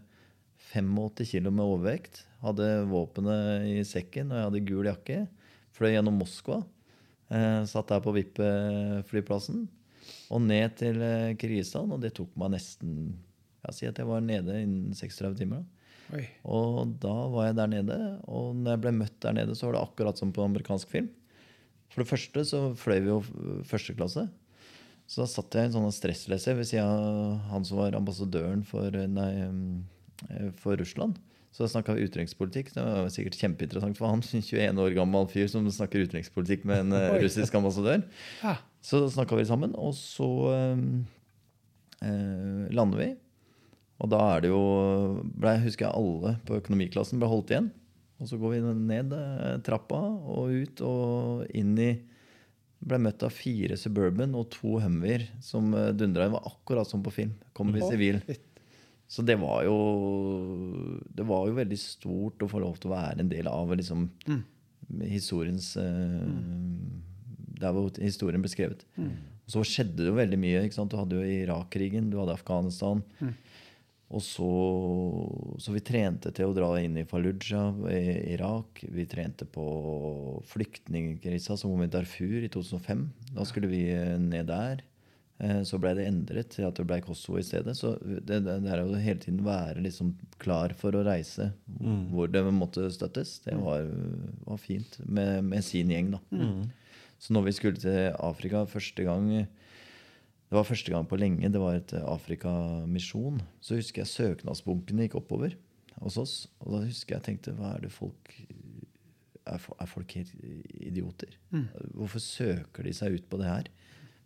[0.72, 2.22] 85 kilo med overvekt.
[2.44, 5.18] Hadde våpenet i sekken, og jeg hadde gul jakke.
[5.76, 6.62] Fløy gjennom Moskva.
[7.68, 9.66] Satt der på VIP-flyplassen.
[10.34, 11.34] Og ned til eh,
[11.82, 13.18] Og det tok meg nesten
[13.66, 15.64] Jeg si at jeg var nede innen 36 timer.
[15.64, 16.22] da.
[16.48, 17.98] Og da var jeg der nede,
[18.32, 21.10] og når jeg ble møtt der nede, så var det akkurat som på amerikansk film.
[21.92, 23.18] For det første så fløy vi jo
[23.68, 24.28] første klasse.
[25.08, 28.64] Så da satt jeg i en sånn stressleser ved siden av han som var ambassadøren
[28.68, 29.30] for, nei,
[30.28, 31.20] eh, for Russland.
[31.56, 32.74] Så da snakka vi utenrikspolitikk.
[32.76, 34.22] Det var sikkert kjempeinteressant for han.
[34.28, 38.04] 21 år gammel fyr som snakker utenrikspolitikk med en eh, russisk ambassadør.
[38.44, 38.58] Ja.
[38.88, 40.84] Så snakka vi sammen, og så eh,
[42.08, 43.10] eh, lander vi.
[43.98, 44.62] Og da er det jo
[45.36, 47.72] ble, husker jeg alle på økonomiklassen ble holdt igjen.
[48.22, 51.92] Og så går vi ned eh, trappa og ut og inn i
[52.78, 56.36] Ble møtt av fire Suburban og to Humvier som eh, dundra inn.
[56.36, 57.32] var akkurat som på film.
[57.58, 58.20] Kom i sivil.
[59.10, 59.78] Så det var jo
[61.10, 64.06] Det var jo veldig stort å få lov til å være en del av liksom,
[64.30, 64.44] Mm.
[65.10, 66.30] historiens eh,
[67.60, 68.84] Der hvor historien ble skrevet.
[69.48, 70.64] Og så skjedde det jo veldig mye.
[70.68, 70.92] ikke sant?
[70.92, 73.04] Du hadde jo Irak-krigen, du hadde Afghanistan.
[74.08, 74.48] Og så,
[75.60, 78.84] så vi trente til å dra inn i Fallujah i Irak.
[78.88, 79.66] Vi trente på
[80.48, 83.02] flyktningkrisa som kom i Darfur i 2005.
[83.36, 84.84] Da skulle vi eh, ned der.
[85.44, 87.76] Eh, Så ble det endret til at det ble Kosovo i stedet.
[87.78, 91.52] Så det, det, det er jo hele tiden være liksom klar for å reise
[92.14, 93.40] hvor det måtte støttes.
[93.46, 93.88] Det var,
[94.48, 96.22] var fint med, med sin gjeng, da.
[97.18, 101.60] Så når vi skulle til Afrika første gang Det var første gang på lenge det
[101.60, 103.42] var et Afrikamisjon.
[103.62, 105.58] Så husker jeg søknadsbunkene gikk oppover
[106.02, 106.36] hos oss.
[106.62, 108.32] Og da husker jeg tenkte Hva er det folk
[109.48, 110.34] Er, er folk helt
[110.76, 111.38] idioter?
[111.96, 113.70] Hvorfor søker de seg ut på det her?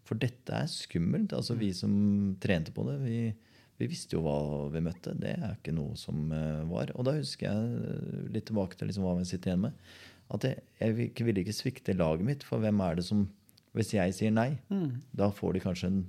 [0.07, 1.33] For dette er skummelt.
[1.33, 3.17] Altså Vi som trente på det, vi,
[3.79, 5.13] vi visste jo hva vi møtte.
[5.17, 6.91] Det er ikke noe som eh, var.
[6.97, 9.77] Og da husker jeg eh, litt tilbake til liksom hva vi sitter igjen med.
[10.31, 12.43] At jeg, jeg vil ikke- svikte laget mitt.
[12.47, 13.27] For hvem er det som
[13.73, 14.57] Hvis jeg sier nei,
[15.15, 15.99] da får de kanskje en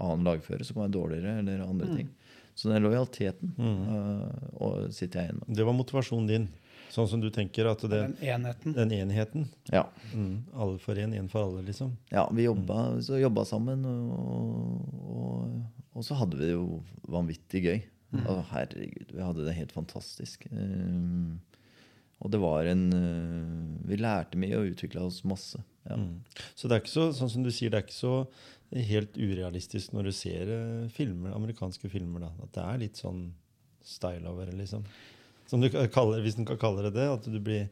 [0.00, 2.08] annen lagfører som kan være dårligere, eller andre ting.
[2.56, 4.30] Så den lojaliteten uh,
[4.62, 5.56] og sitter jeg igjen med.
[5.58, 6.48] Det var motivasjonen din.
[6.94, 8.72] Sånn som du tenker at det, Den enheten.
[8.76, 9.84] den enheten Ja.
[10.14, 11.92] mm, Alle for én, én for alle, liksom.
[12.12, 15.62] Ja, vi jobba, så jobba sammen, og, og,
[15.94, 17.82] og så hadde vi det jo vanvittig gøy.
[18.14, 20.46] Og herregud, vi hadde det helt fantastisk.
[20.52, 21.40] Um,
[22.24, 25.60] og det var en uh, Vi lærte mye og utvikla oss masse.
[25.84, 25.98] Ja.
[26.00, 26.22] Mm.
[26.56, 28.14] Så det er ikke så, sånn som du sier, det er ikke så
[28.74, 32.24] helt urealistisk når du ser eh, filmer, amerikanske filmer.
[32.24, 33.26] da, At det er litt sånn
[33.84, 34.86] style over det, liksom.
[35.50, 37.04] Som du kaller, hvis en kan kalle det det.
[37.12, 37.68] At du blir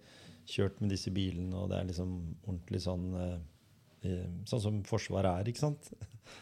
[0.48, 2.12] kjørt med disse bilene, og det er liksom
[2.44, 3.36] ordentlig sånn eh,
[4.10, 5.92] eh, Sånn som Forsvaret er, ikke sant?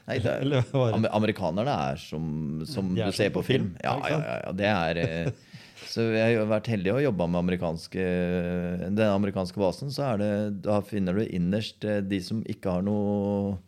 [0.08, 2.24] Nei, det er, amerikanerne er som,
[2.68, 3.84] som er du ser på film, film.
[3.84, 5.32] Ja, ja, ja, ja, det er eh,
[5.88, 8.04] Så jeg har vært heldig og jobba med amerikanske,
[8.90, 9.92] den amerikanske basen.
[9.94, 10.32] Så er det,
[10.66, 13.58] da finner du innerst eh, de som ikke har noe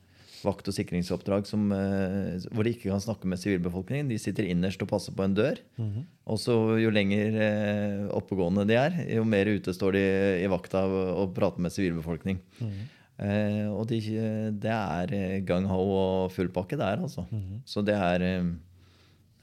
[0.42, 4.08] vakt- og sikringsoppdrag, som, eh, hvor de ikke kan snakke med sivilbefolkningen.
[4.08, 5.58] De sitter innerst og passer på en dør.
[5.78, 6.06] Mhm.
[6.26, 10.84] Og så jo lenger eh, oppegående de er, jo mer ute står de i vakta
[10.86, 12.38] og, prater med sivilbefolkning.
[13.18, 14.00] Eh, og de,
[14.58, 15.80] det er gung-ho
[16.26, 17.26] og full pakke der, altså.
[17.64, 18.42] Så det er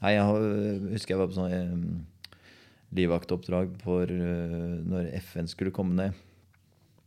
[0.00, 0.24] Nei, jeg
[0.94, 2.06] husker jeg var på sånn
[2.96, 6.20] livvaktoppdrag for uh, når FN skulle komme ned.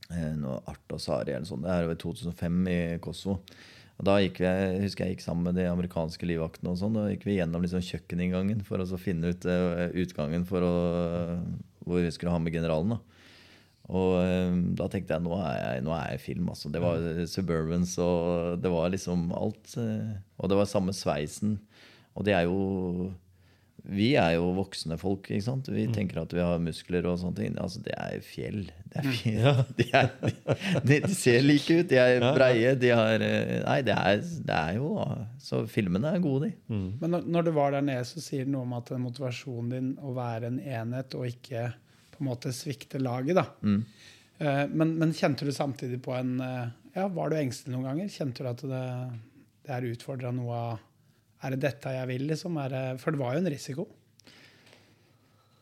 [0.09, 1.63] Uh, når Art og Sari eller sånn.
[1.65, 3.39] Det er over i 2005 i Kosovo.
[4.01, 6.73] Og da gikk vi, jeg husker jeg gikk sammen med de amerikanske livvaktene.
[6.73, 10.65] og sånn, Da gikk vi gjennom liksom kjøkkeninngangen for å finne ut uh, utgangen for
[10.65, 10.75] å,
[11.85, 12.95] hvor vi skulle ha med generalen.
[12.95, 13.01] da.
[13.91, 16.49] Og um, da tenkte jeg nå er jeg, nå er jeg film.
[16.53, 16.71] altså.
[16.71, 19.75] Det var Suburbans og det var liksom alt.
[19.77, 21.57] eh, og det var samme sveisen.
[22.15, 23.11] Og det er jo
[23.83, 25.27] Vi er jo voksne folk.
[25.27, 25.67] ikke sant?
[25.67, 27.55] Vi tenker at vi har muskler og sånne ting.
[27.59, 28.61] Altså, det er fjell.
[28.93, 29.59] Det er fjell.
[29.79, 30.07] De, er,
[30.87, 31.89] de, de ser like ut.
[31.89, 32.71] De er breie.
[32.79, 34.93] De har eh, Nei, det er, det er jo
[35.43, 36.77] Så filmene er gode, de.
[37.01, 39.91] Men når, når du var der nede, så sier det noe om at motivasjonen din
[39.99, 41.67] å være en enhet og ikke
[42.13, 43.35] på en måte svikte laget.
[43.35, 43.49] da.
[43.67, 43.83] Mm.
[44.71, 48.15] men, men kjente du samtidig på en eh, ja, Var du engstelig noen ganger?
[48.15, 48.87] Kjente du at det,
[49.65, 50.89] det er utfordra noe av
[51.43, 52.57] Er det dette jeg vil, liksom?
[52.63, 53.85] Er det, for det var jo en risiko.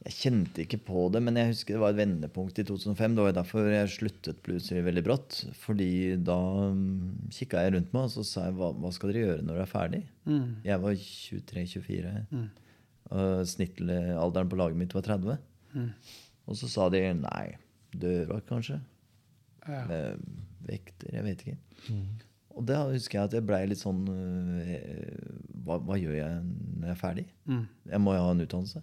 [0.02, 3.18] Jeg kjente ikke på det, men jeg husker det var et vendepunkt i 2005.
[3.18, 5.36] Det var jo derfor jeg sluttet plutselig veldig brått.
[5.62, 5.90] Fordi
[6.26, 6.38] da
[6.74, 6.88] um,
[7.34, 9.68] kikka jeg rundt meg og så sa jeg, hva, hva skal dere gjøre når dere
[9.68, 10.02] er ferdig?
[10.66, 12.16] Jeg var 23-24.
[13.12, 15.38] og Snittalderen på laget mitt var 30.
[16.50, 17.46] Og så sa de nei,
[17.94, 18.82] dørvakt kanskje.
[19.70, 19.86] Ja.
[19.86, 20.18] Eh,
[20.66, 21.58] Vekter, jeg vet ikke.
[22.56, 25.20] Og da husker jeg at jeg blei litt sånn eh,
[25.66, 27.28] hva, hva gjør jeg når jeg er ferdig?
[27.92, 28.82] Jeg må jo ha en utdannelse.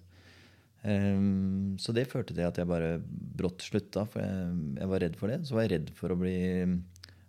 [0.89, 5.19] Um, så det førte til at jeg bare brått slutta, for jeg, jeg var redd
[5.19, 5.41] for det.
[5.49, 6.37] Så var jeg redd for å bli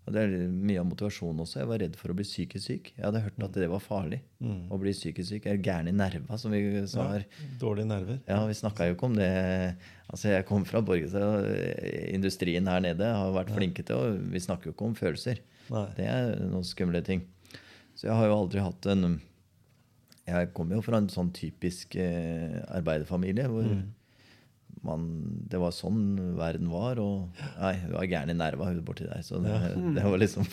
[0.10, 1.60] og Det er mye av motivasjonen også.
[1.60, 2.88] Jeg var redd for å bli psykisk syk.
[2.96, 5.46] Jeg hadde hørt at det var farlig å bli psykisk syk.
[5.46, 7.28] Jeg er gæren i nerva, som vi sa her.
[7.62, 8.18] Dårlige nerver.
[8.26, 9.30] Ja, vi snakka jo ikke om det.
[10.10, 11.46] Altså, Jeg kom fra Borgestad,
[12.10, 15.44] industrien her nede har vært flinke til og Vi snakker jo ikke om følelser.
[15.74, 15.88] Nei.
[15.98, 17.26] Det er noen skumle ting.
[17.98, 19.20] Så jeg har jo aldri hatt en
[20.30, 23.66] Jeg kommer jo fra en sånn typisk eh, arbeiderfamilie hvor
[24.86, 25.06] man,
[25.50, 27.00] det var sånn verden var.
[27.04, 29.22] Og nei, hun var gæren i nerva, hun borti der.
[29.26, 29.56] Så det,
[29.98, 30.48] det var liksom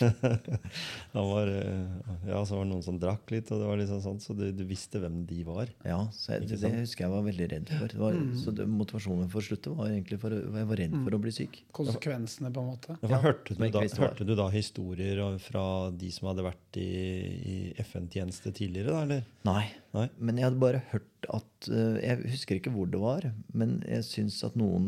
[1.17, 4.03] Han var, eh, ja, så var det noen som drakk litt, og det var liksom
[4.05, 5.71] sånn, så du, du visste hvem de var.
[5.87, 7.95] Ja, så jeg, det, husker jeg var veldig redd for.
[7.95, 11.19] Det var, Så det, motivasjonen for å slutte var egentlig for jeg var redd for
[11.19, 11.61] å bli syk.
[11.77, 12.99] Konsekvensene, på en måte.
[13.03, 16.87] Ja, for hørte, du da, hørte du da historier fra de som hadde vært i,
[16.87, 19.27] i FN-tjeneste tidligere, da, eller?
[19.47, 19.65] Nei.
[19.97, 20.09] Nei?
[20.19, 24.07] Men jeg hadde bare hørt at eh, Jeg husker ikke hvor det var, men jeg
[24.07, 24.87] syns at noen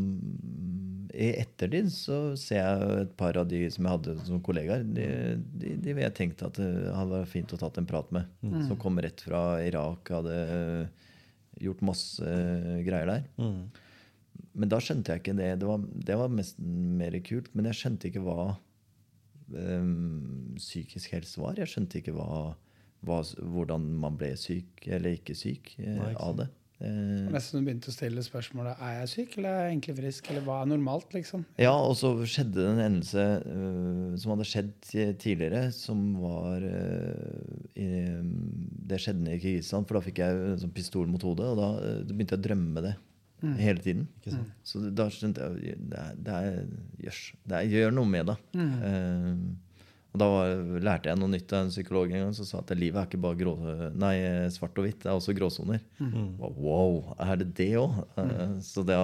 [1.15, 5.09] I ettertid så ser jeg et par av de som jeg hadde som kollegaer, de,
[5.83, 8.29] de, jeg tenkte at det hadde vært fint å tatt en prat med.
[8.69, 11.07] Som kom rett fra Irak, hadde eh,
[11.65, 13.29] gjort masse eh, greier der.
[13.41, 13.63] Mm.
[14.59, 15.53] Men da skjønte jeg ikke det.
[15.63, 17.51] Det var, det var mest mer kult.
[17.55, 18.41] Men jeg skjønte ikke hva
[19.55, 21.59] um, psykisk helse var.
[21.61, 22.55] Jeg skjønte ikke hva,
[23.07, 26.49] hva, hvordan man ble syk eller ikke syk eh, Nei, ikke av det.
[26.79, 30.29] Eh, Nesten du begynte å stille spørsmålet er jeg syk eller er jeg egentlig frisk,
[30.31, 31.43] eller hva er normalt, liksom.
[31.59, 34.71] ja, og så skjedde det en hendelse uh, som hadde skjedd
[35.19, 37.89] tidligere, som var uh, i,
[38.89, 41.59] Det skjedde nede i Kirgisistan, for da fikk jeg en sånn pistol mot hodet, og
[41.59, 42.95] da, eh, da begynte jeg å drømme det
[43.59, 44.07] hele tiden.
[44.19, 44.55] Ikke sant?
[44.67, 46.57] Så da skjønte jeg det er, det er,
[47.05, 48.39] jøss, det er, gjør noe med det.
[48.59, 49.43] Eh,
[50.09, 52.73] og da var, lærte jeg noe nytt av en psykolog en gang som sa at
[52.79, 53.53] livet er ikke bare grå,
[53.93, 54.15] nei,
[54.55, 55.83] svart og hvitt, det er også gråsoner.
[56.41, 57.99] Wow, er det det òg?
[58.65, 58.97] så det,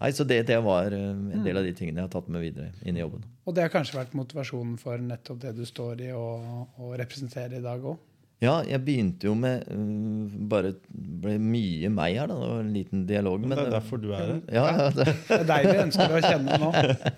[0.00, 2.46] nei, så det, det var eh, en del av de tingene jeg har tatt med
[2.46, 3.26] videre inn i jobben.
[3.44, 6.48] Og det har kanskje vært motivasjonen for nettopp det du står i og,
[6.80, 8.00] og representerer i dag òg.
[8.44, 12.36] Ja, jeg begynte jo med uh, bare ble mye meg her, da.
[12.40, 13.40] Det var en liten dialog.
[13.44, 14.42] Men det er men, derfor du er her.
[14.58, 16.70] ja, ja, det, Det er deg vi ønsker å kjenne nå.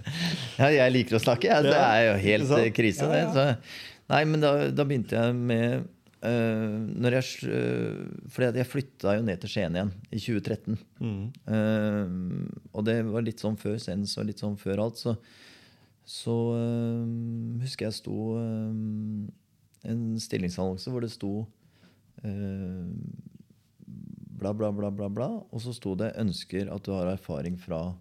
[0.62, 1.50] Ja, jeg liker å snakke.
[1.50, 1.60] Ja.
[1.66, 3.26] Det er jo helt eh, krise, det.
[3.34, 3.44] Så,
[4.14, 5.84] nei, men da, da begynte jeg med
[6.24, 10.78] uh, når jeg, øh, fordi jeg flytta jo ned til Skien igjen i 2013.
[11.00, 11.24] Mm.
[11.56, 12.14] Eh,
[12.72, 15.00] og det var litt sånn før Sens og litt sånn før alt.
[15.02, 15.16] Så,
[16.06, 17.02] så øh,
[17.64, 19.26] husker jeg sto øh,
[19.87, 21.31] en stillingsannonse hvor det sto
[22.25, 22.87] eh,
[23.87, 25.29] bla, bla, bla, bla, bla.
[25.51, 27.94] Og så sto det 'ønsker at du har erfaring fra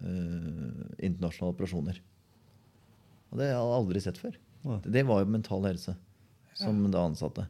[0.00, 2.00] eh, internasjonale operasjoner'.
[3.30, 4.36] Og det har jeg aldri sett før.
[4.82, 5.96] Det var jo Mental Helse
[6.54, 7.46] som da ansatte.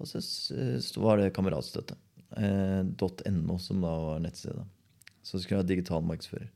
[0.00, 1.94] Og så s- var det Kameratstøtte.
[2.36, 2.82] Eh,
[3.30, 4.64] .no, som da var nettstedet.
[5.22, 6.48] Så skulle jeg ha digital markedsfører.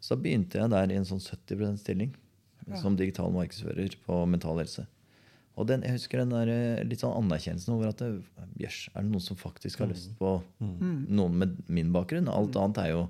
[0.00, 2.14] Så da begynte jeg der i en sånn 70% stilling
[2.78, 4.86] som digital markedsfører på Mental Helse.
[5.56, 8.00] Og den, jeg husker den der eh, litt sånn anerkjennelsen over at
[8.58, 12.26] jøss, er det noen som faktisk har lyst på noen med min bakgrunn?
[12.28, 13.04] Alt annet er jo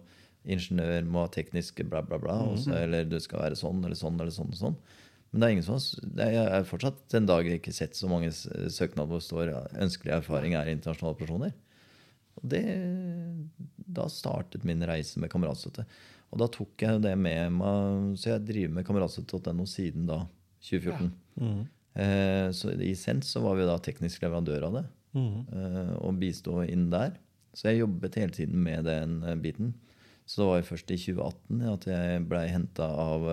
[0.44, 2.35] ingeniør, må ha teknisk bla, bla, bla.
[2.50, 4.76] og så- eller du skal være sånn eller sånn eller sånn og sånn.
[5.33, 8.09] Men det er ingen som har, er, jeg har fortsatt den dag ikke sett så
[8.09, 11.52] mange søknader hvor det står ja, 'ønskelig erfaring er internasjonale operasjoner'.
[12.37, 12.62] Og det,
[13.88, 15.87] da startet min reise med kameratstøtte.
[16.33, 20.26] Og da tok jeg det med meg Så jeg driver med kameratstøtte.no siden da
[20.61, 21.12] 2014.
[21.40, 21.66] Mm.
[21.94, 24.85] Eh, så i Sens så var vi da teknisk leverandør av det.
[25.14, 25.35] Mm.
[25.46, 27.14] eh, og bistå inn der.
[27.54, 29.74] Så jeg jobbet hele tiden med den eh, biten.
[30.26, 33.26] Så det var jo først i 2018 at jeg blei henta av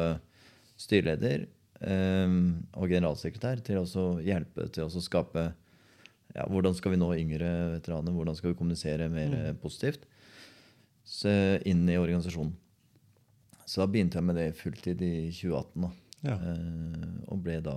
[0.82, 1.47] styreleder
[1.82, 5.45] og generalsekretær til å hjelpe til å skape
[6.36, 7.47] ja, Hvordan skal vi nå yngre
[7.78, 8.13] veteraner?
[8.13, 9.62] Hvordan skal vi kommunisere mer mm.
[9.63, 10.04] positivt
[11.08, 11.32] så,
[11.63, 12.52] inn i organisasjonen?
[13.63, 15.88] Så da begynte jeg med det fulltid i 2018.
[15.88, 15.93] da.
[16.23, 16.36] Ja.
[16.38, 17.73] Eh, og ble da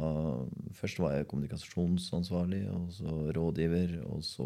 [0.76, 4.44] Først var jeg kommunikasjonsansvarlig, og så rådgiver, og så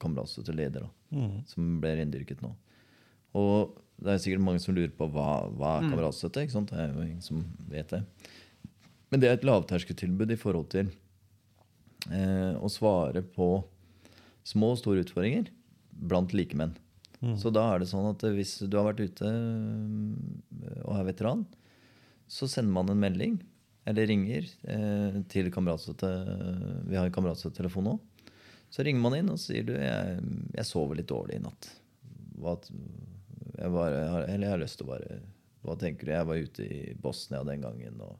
[0.00, 1.42] kameratstøtteleder, da, Mm.
[1.46, 2.52] som ble rendyrket nå.
[3.34, 5.84] Og det er sikkert mange som lurer på hva, hva Mm.
[5.84, 6.42] er kameratstøtte.
[6.42, 6.70] ikke sant?
[6.70, 8.04] Det er jo ingen som vet det.
[9.10, 10.90] Men det er et lavterskeltilbud i forhold til
[12.10, 13.64] eh, å svare på
[14.44, 15.46] små og store utfordringer
[15.92, 16.74] blant likemenn.
[17.22, 17.36] Mm.
[17.38, 21.46] Så da er det sånn at hvis du har vært ute øh, og er veteran,
[22.30, 23.38] så sender man en melding
[23.84, 26.10] eller ringer eh, til kameratstøtte.
[26.88, 27.94] Vi har en kameratstøttetelefon nå.
[28.72, 30.20] Så ringer man inn og sier du, jeg,
[30.56, 31.68] jeg sover litt dårlig i natt.
[32.40, 35.20] Hva, jeg bare, eller jeg har lyst til å bare
[35.64, 36.12] Hva tenker du?
[36.12, 38.00] Jeg var ute i Bosnia den gangen.
[38.02, 38.16] og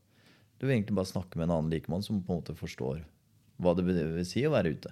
[0.57, 3.03] Du vil egentlig bare snakke med en annen likemann som på en måte forstår
[3.63, 4.91] hva det vil si å være ute.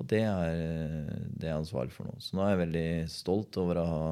[0.00, 0.56] Og det er
[1.30, 2.16] det jeg er ansvarlig for nå.
[2.20, 4.02] Så nå er jeg veldig stolt over å ha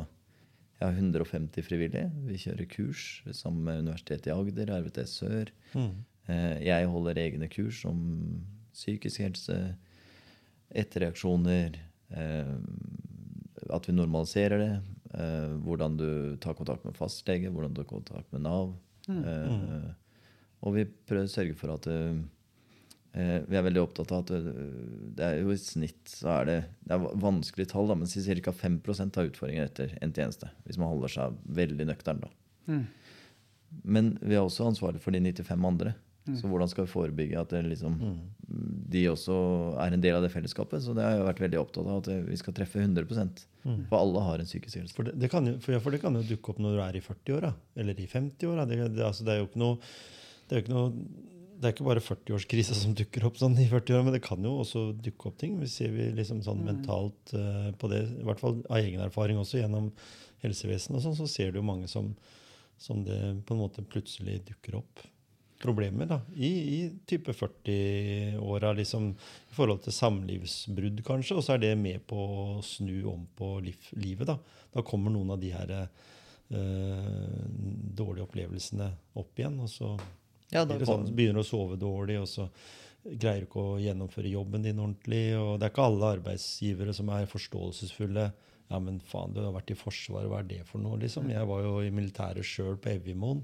[0.81, 2.09] jeg har 150 frivillige.
[2.25, 3.03] Vi kjører kurs
[3.37, 5.51] sammen med Universitetet i Agder, RVT Sør.
[5.77, 5.91] Mm.
[6.27, 8.01] Eh, Jeg holder egne kurs om
[8.73, 9.77] psykisk helse,
[10.71, 11.77] etterreaksjoner,
[12.17, 12.55] eh,
[13.71, 14.73] at vi normaliserer det,
[15.13, 18.75] eh, hvordan du tar kontakt med fastlege, hvordan du tar kontakt med Nav.
[19.09, 19.95] Mm.
[20.63, 22.15] Og vi prøver å sørge for at Eh,
[23.13, 24.51] vi er veldig opptatt av at eh,
[25.19, 28.55] det er jo i snitt så er det, det er vanskelige tall, da, men ca.
[28.55, 30.51] 5% har utfordringer etter en tjeneste.
[30.67, 32.23] Hvis man holder seg veldig nøktern.
[32.23, 32.31] da.
[32.71, 32.85] Mm.
[33.83, 35.97] Men vi er også ansvarlig for de 95 andre.
[36.37, 37.95] Så hvordan skal vi forebygge at det liksom,
[38.93, 39.35] de også
[39.83, 40.83] er en del av det fellesskapet?
[40.85, 43.43] Så det har jeg vært veldig opptatt av at vi skal treffe 100%
[43.89, 44.95] For alle har en psykisk helse.
[44.95, 46.83] For det, det, kan jo, for, ja, for det kan jo dukke opp når du
[46.85, 47.51] er i 40-åra,
[47.83, 48.69] eller i 50-åra.
[48.69, 51.75] Det, det, altså, det er jo ikke noe det er jo ikke noe det er
[51.75, 55.29] ikke bare 40-årskrisa som dukker opp sånn i 40-åra, men det kan jo også dukke
[55.29, 55.59] opp ting.
[55.61, 59.41] Vi ser vi liksom sånn mentalt uh, på det, i hvert fall av egen erfaring
[59.41, 59.91] også, gjennom
[60.41, 62.15] helsevesenet og sånn, så ser du jo mange som,
[62.81, 65.03] som det på en måte plutselig dukker opp
[65.61, 71.37] problemer da, i, i type 40-åra, liksom, i forhold til samlivsbrudd, kanskje.
[71.37, 74.31] Og så er det med på å snu om på liv, livet.
[74.31, 74.39] Da.
[74.73, 77.45] da kommer noen av de her uh,
[78.01, 78.89] dårlige opplevelsene
[79.21, 79.61] opp igjen.
[79.61, 79.93] og så
[80.51, 82.49] Ja, det sånn, begynner å sove dårlig, og så
[83.05, 85.25] greier du ikke å gjennomføre jobben din ordentlig.
[85.39, 88.31] og Det er ikke alle arbeidsgivere som er forståelsesfulle.
[88.71, 90.99] Ja, men faen, du har vært i Forsvaret, hva er det for noe?
[91.03, 91.31] liksom?
[91.33, 93.41] Jeg var jo i militæret sjøl på Evjemoen.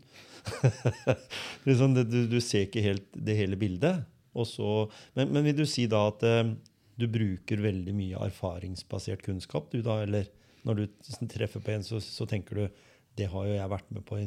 [1.66, 4.04] liksom, du, du ser ikke helt det hele bildet.
[4.46, 4.70] Så,
[5.16, 6.52] men, men vil du si da at eh,
[7.00, 9.70] du bruker veldig mye erfaringsbasert kunnskap?
[9.72, 10.28] du da, Eller
[10.66, 12.82] når du treffer på en, så, så tenker du
[13.16, 14.18] det har jo jeg vært med på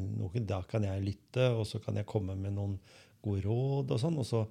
[0.49, 2.77] da kan jeg lytte, og så kan jeg komme med noen
[3.25, 4.17] gode råd og sånn.
[4.21, 4.43] Og så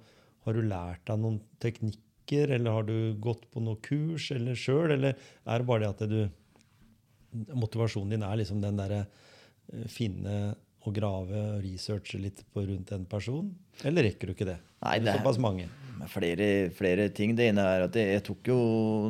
[0.45, 4.93] har du lært deg noen teknikker, eller har du gått på noe kurs eller sjøl,
[4.95, 6.21] eller er det bare det at du
[7.29, 10.55] Motivasjonen din er liksom den derre eh, finne
[10.89, 13.51] og grave og researche litt på rundt en person?
[13.87, 14.57] Eller rekker du ikke det?
[14.83, 15.67] Nei, det er såpass mange.
[16.09, 17.35] flere, flere ting.
[17.35, 18.59] Det ene er at jeg, jeg tok jo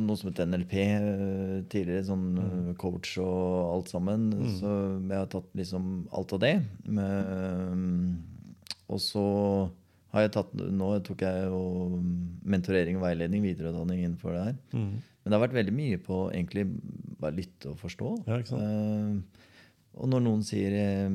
[0.04, 2.70] noe som het NLP eh, tidligere, sånn mm.
[2.80, 4.30] coach og alt sammen.
[4.58, 6.56] Så jeg har tatt liksom alt av det.
[6.86, 8.16] Men,
[8.90, 9.26] og så
[10.10, 11.62] har jeg tatt Nå tok jeg jo
[12.50, 14.58] mentorering og veiledning, videreutdanning innenfor det her.
[14.74, 14.90] Mm.
[14.98, 16.66] Men det har vært veldig mye på egentlig
[17.20, 18.14] bare lytte og forstå.
[18.26, 18.66] Ja, ikke sant?
[18.66, 19.46] Eh,
[19.98, 21.08] og når noen sier eh,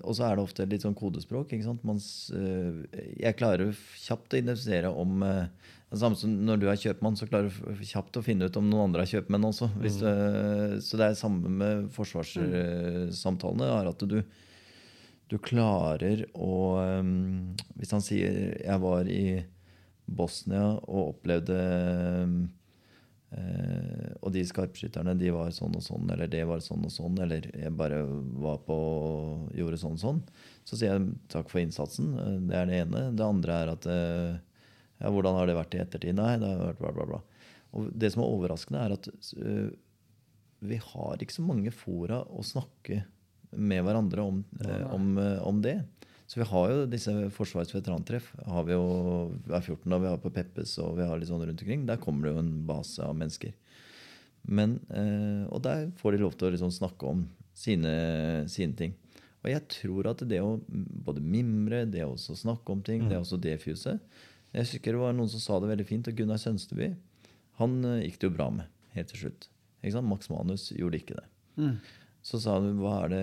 [0.00, 1.52] Og så er det ofte litt sånn kodespråk.
[1.52, 1.84] ikke sant?
[1.86, 6.80] Man, eh, jeg klarer kjapt å identifisere om eh, det samme som Når du er
[6.80, 9.68] kjøpmann, så klarer du kjapt å finne ut om noen andre er kjøpmenn også.
[9.82, 10.08] Hvis du,
[10.80, 13.68] så det er samme med forsvarssamtalene.
[13.68, 14.22] er at du,
[15.28, 16.80] du klarer å
[17.76, 19.44] Hvis han sier 'jeg var i
[20.08, 21.60] Bosnia og opplevde
[23.32, 27.16] Eh, og de skarpskytterne de var sånn og sånn, eller det var sånn og sånn,
[27.24, 28.02] eller jeg bare
[28.42, 28.76] var på
[29.56, 30.22] gjorde sånn og sånn.
[30.68, 32.12] Så sier jeg takk for innsatsen.
[32.18, 33.04] Eh, Det er det ene.
[33.16, 34.34] Det andre er at eh,
[35.00, 36.18] ja, hvordan har det vært i ettertid?
[36.18, 37.22] Nei, det har vært bla, bla, bla.
[37.72, 39.08] Og det som er overraskende, er at
[39.40, 39.70] uh,
[40.60, 43.00] vi har ikke så mange fora å snakke
[43.56, 45.16] med hverandre om, eh, om,
[45.48, 45.78] om det.
[46.32, 48.30] Så vi har jo disse Forsvarets veterantreff.
[48.48, 48.84] Har vi jo
[49.44, 49.84] hver 14.
[49.92, 51.82] og vi har på Peppes og vi har litt sånn rundt omkring.
[51.84, 53.52] Der kommer det jo en base av mennesker.
[54.48, 57.92] Men, eh, og der får de lov til å liksom snakke om sine,
[58.48, 58.96] sine ting.
[59.44, 60.56] Og jeg tror at det å
[61.04, 63.98] både mimre, det å også snakke om ting, det å også defuse
[64.52, 66.94] Jeg husker det var noen som sa det veldig fint, og Gunnar Sønsteby
[67.60, 69.50] han eh, gikk det jo bra med helt til slutt.
[70.00, 71.28] Max Manus gjorde ikke det.
[71.60, 71.76] Mm.
[72.22, 73.22] Så sa du hva er, det,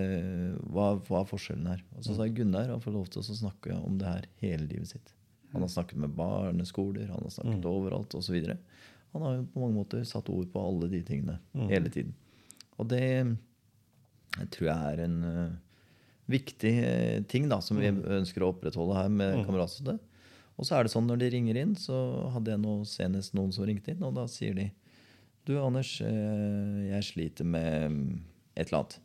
[0.68, 1.80] hva, hva er forskjellen her?
[1.96, 4.68] Og så sa jeg Gunnar har fått lov til å snakke om det her hele
[4.68, 5.14] livet sitt.
[5.54, 8.36] Han har snakket med barneskoler, han har snakket overalt osv.
[9.14, 11.40] Han har jo på mange måter satt ord på alle de tingene
[11.72, 12.12] hele tiden.
[12.76, 13.06] Og det
[14.38, 15.56] jeg tror jeg er en uh,
[16.30, 19.96] viktig uh, ting da, som vi ønsker å opprettholde her med kameratstøtte.
[20.60, 21.96] Og så er det sånn når de ringer inn, så
[22.34, 24.68] hadde jeg nå senest noen som ringte inn, og da sier de
[25.48, 28.20] Du, Anders, eh, jeg sliter med
[28.54, 28.98] et eller annet.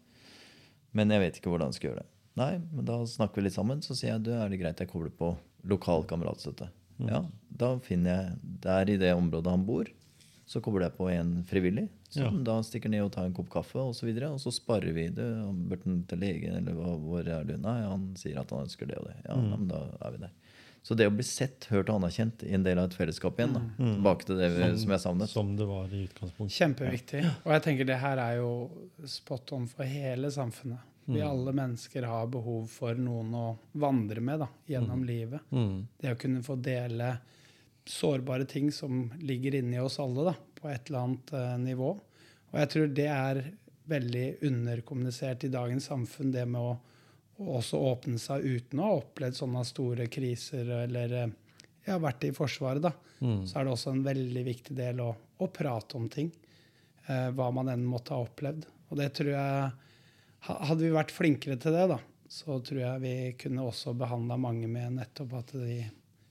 [0.95, 2.09] Men jeg vet ikke hvordan jeg skal gjøre det.
[2.39, 3.83] Nei, men da snakker vi litt sammen.
[3.83, 5.33] Så sier jeg du, er det greit jeg kobler på
[5.67, 6.69] lokal kameratstøtte.
[7.03, 9.89] Ja, da finner jeg Der i det området han bor,
[10.47, 11.87] så kobler jeg på en frivillig.
[12.15, 14.29] Som da stikker ned og tar en kopp kaffe og så videre.
[14.31, 15.25] Og så sparer vi det.
[15.67, 17.55] Bør han til legen, eller hvor er du?
[17.59, 19.17] Nei, han sier at han ønsker det og det.
[19.25, 20.35] Ja, ja, men da er vi der.
[20.85, 23.55] Så det å bli sett, hørt og anerkjent i en del av et fellesskap igjen.
[23.57, 25.31] da, Tilbake til det som, som jeg savnet.
[25.31, 26.57] Som det var i utgangspunktet.
[26.59, 27.21] Kjempeviktig.
[27.41, 28.51] Og jeg tenker det her er jo
[29.09, 30.91] spot on for hele samfunnet.
[31.05, 35.41] Vi alle mennesker har behov for noen å vandre med da, gjennom livet.
[35.53, 35.85] Mm.
[36.01, 37.11] Det å kunne få dele
[37.85, 41.91] sårbare ting som ligger inni oss alle da, på et eller annet uh, nivå.
[42.49, 43.41] Og jeg tror det er
[43.85, 46.73] veldig underkommunisert i dagens samfunn, det med å,
[47.37, 51.33] å også åpne seg uten å ha opplevd sånne store kriser eller eh,
[51.85, 52.83] ja, vært i Forsvaret.
[52.85, 52.93] da.
[53.47, 56.31] Så er det også en veldig viktig del å, å prate om ting.
[57.07, 58.65] Eh, hva man enn måtte ha opplevd.
[58.89, 59.73] Og det tror jeg
[60.45, 61.95] Hadde vi vært flinkere til det, da,
[62.29, 65.79] så tror jeg vi kunne også behandla mange med nettopp at de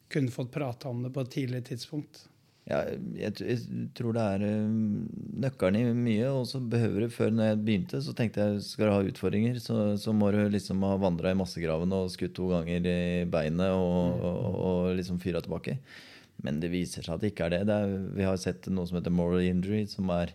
[0.07, 2.21] kunne fått prata om det på et tidlig tidspunkt.
[2.65, 2.79] Ja,
[3.12, 5.03] jeg, jeg tror det er um,
[5.43, 6.31] nøkkelen i mye.
[6.33, 9.61] Og så behøver du, før når jeg begynte, så tenkte jeg skal du ha utfordringer,
[9.61, 12.99] så, så må du liksom ha vandra i massegraven og skutt to ganger i
[13.31, 15.77] beinet og, og, og liksom fyra tilbake.
[16.45, 17.61] Men det viser seg at det ikke er det.
[17.69, 20.33] det er, vi har sett noe som heter moral injury, som er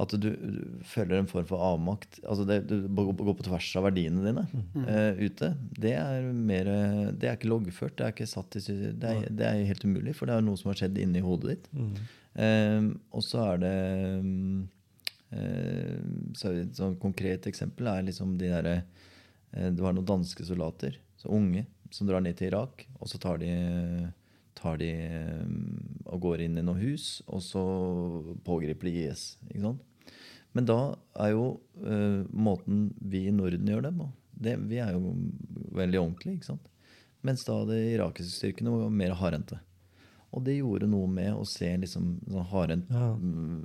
[0.00, 2.20] at du, du føler en form for avmakt.
[2.24, 4.86] altså det, Du går på tvers av verdiene dine mm.
[4.86, 5.50] uh, ute.
[5.76, 6.70] Det er, mer,
[7.12, 7.96] det er ikke loggført.
[7.98, 10.60] Det er ikke satt i, det er, det er helt umulig, for det er noe
[10.60, 11.68] som har skjedd inni hodet ditt.
[11.76, 11.92] Mm.
[12.40, 12.86] Uh,
[13.18, 13.74] og så er det
[15.34, 15.98] uh,
[16.38, 18.72] så Et sånn konkret eksempel er liksom de derre
[19.74, 23.38] Du har noen danske soldater, så unge, som drar ned til Irak, og så tar
[23.42, 23.50] de
[24.58, 24.90] tar de
[26.10, 27.62] og går inn i noen hus, og så
[28.46, 29.24] pågriper de IS.
[29.48, 29.86] ikke sant?
[30.56, 30.78] Men da
[31.22, 31.44] er jo
[31.84, 34.08] uh, måten vi i Norden gjør det på
[34.40, 35.14] det, Vi er jo
[35.76, 36.38] veldig ordentlige.
[36.38, 36.70] ikke sant?
[37.26, 39.60] Mens da de irakiske styrkene var mer hardhendte.
[40.30, 43.08] Og det gjorde noe med å se liksom sånn hardhendt ja.
[43.18, 43.64] Mm,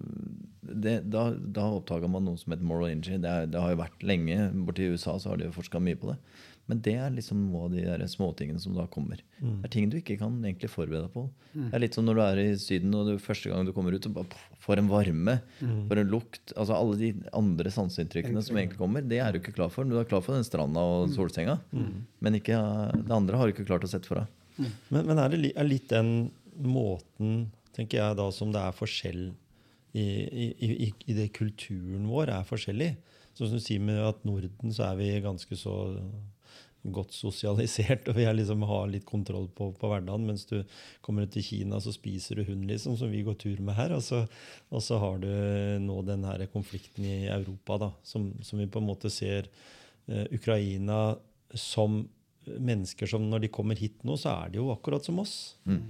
[1.14, 3.20] da, da oppdaga man noe som heter moral injury.
[3.22, 4.50] Det, er, det, har jo vært lenge.
[4.66, 6.18] Borti USA så har de jo forska mye på det.
[6.66, 9.20] Men det er liksom noe av de der småtingene som da kommer.
[9.38, 9.60] Mm.
[9.62, 11.26] Det er ting du ikke kan egentlig forberede deg på.
[11.54, 11.68] Mm.
[11.68, 13.94] Det er litt som når du er i Syden og du, første gang du kommer
[13.94, 15.84] ut, og bare får en varme, mm.
[15.92, 19.54] får en lukt altså Alle de andre sanseinntrykkene som egentlig kommer, det er du ikke
[19.60, 19.86] klar for.
[19.86, 21.16] Du er klar for den stranda og mm.
[21.20, 21.94] solsenga, mm.
[22.26, 22.58] men ikke,
[22.98, 24.42] det andre har du ikke klart å sette for deg.
[24.58, 24.70] Mm.
[24.90, 26.14] Men, men, er det er litt den
[26.66, 29.28] måten, tenker jeg da, som det er forskjell
[29.96, 32.96] i, i, i, i det kulturen vår er forskjellig?
[33.36, 35.76] Sånn som du sier med at Norden så er vi ganske så
[36.94, 40.28] godt sosialisert og vi liksom har litt kontroll på, på, hverdagen.
[40.30, 40.58] Mens du
[41.06, 43.96] kommer ut til Kina, så spiser du hund, liksom, som vi går tur med her.
[43.98, 44.26] Og så,
[44.70, 45.30] og så har du
[45.86, 49.50] nå den her konflikten i Europa, da, som, som vi på en måte ser
[50.10, 51.16] uh, Ukraina
[51.56, 52.04] som
[52.46, 55.56] mennesker som når de kommer hit nå, så er de jo akkurat som oss.
[55.66, 55.86] Mm.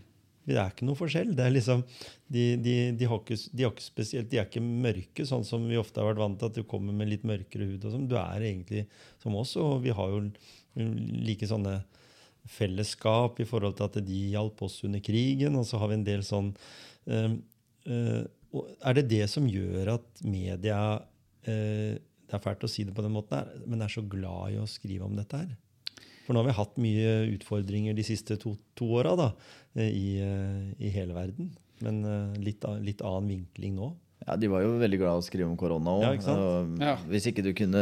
[0.45, 1.31] Det er ikke noe forskjell.
[1.37, 1.81] Det er liksom,
[2.29, 5.65] de, de, de, har ikke, de, har ikke, spesielt, de er ikke mørke, sånn som
[5.65, 6.51] vi ofte har vært vant til.
[6.51, 7.87] at Du kommer med litt mørkere hud.
[7.87, 8.05] og sånn.
[8.11, 8.85] Du er egentlig
[9.23, 10.21] som oss, og vi har jo
[10.76, 11.80] like sånne
[12.51, 15.57] fellesskap i forhold til at de hjalp oss under krigen.
[15.57, 16.51] Og så har vi en del sånn
[17.09, 17.36] uh,
[17.89, 18.23] uh,
[18.86, 23.05] Er det det som gjør at media uh, Det er fælt å si det på
[23.05, 25.53] den måten, men er så glad i å skrive om dette her?
[26.26, 29.13] For nå har vi hatt mye utfordringer de siste to, to åra
[29.78, 31.51] i, i, hele verden.
[31.86, 31.99] Men
[32.41, 33.91] litt, litt annen vinkling nå.
[34.26, 36.23] Ja, De var jo veldig glad i å skrive om korona òg.
[36.26, 36.38] Ja,
[36.82, 36.93] ja.
[37.11, 37.82] Hvis ikke du kunne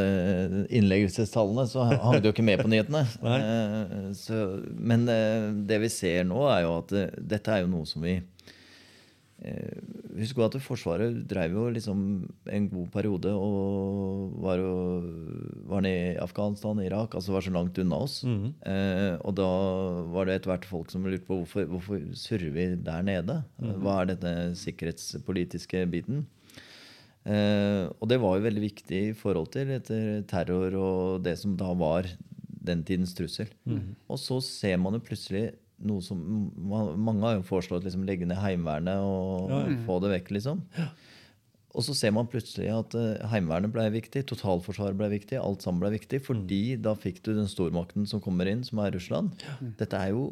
[0.68, 3.06] innleggelsestallene, så hang du jo ikke med på nyhetene.
[3.34, 4.38] Eh, så,
[4.78, 8.04] men eh, det vi ser nå, er jo at eh, dette er jo noe som
[8.06, 8.18] vi
[10.14, 12.04] Husk at Forsvaret drev jo liksom
[12.54, 14.76] en god periode og var, jo,
[15.68, 18.22] var nede i Afghanistan Irak, altså var så langt unna oss.
[18.24, 18.54] Mm.
[18.70, 19.50] Eh, og da
[20.14, 23.42] var det etter hvert folk som lurte på hvorfor, hvorfor surrer vi der nede.
[23.58, 23.74] Mm.
[23.84, 26.24] Hva er denne sikkerhetspolitiske biten?
[27.24, 31.58] Eh, og det var jo veldig viktig i forhold til etter terror og det som
[31.60, 32.08] da var
[32.64, 33.50] den tidens trussel.
[33.68, 33.96] Mm.
[34.08, 35.50] Og så ser man jo plutselig
[35.84, 36.20] noe som
[36.64, 39.82] Mange har jo foreslått liksom, legge ned Heimevernet og ja, ja.
[39.88, 40.64] få det vekk, liksom.
[41.74, 45.82] Og så ser man plutselig at uh, Heimevernet ble viktig, totalforsvaret ble viktig, alt sammen
[45.82, 46.84] ble viktig, fordi mm.
[46.86, 49.34] da fikk du den stormakten som kommer inn, som er Russland.
[49.42, 49.56] Ja.
[49.82, 50.28] Dette er jo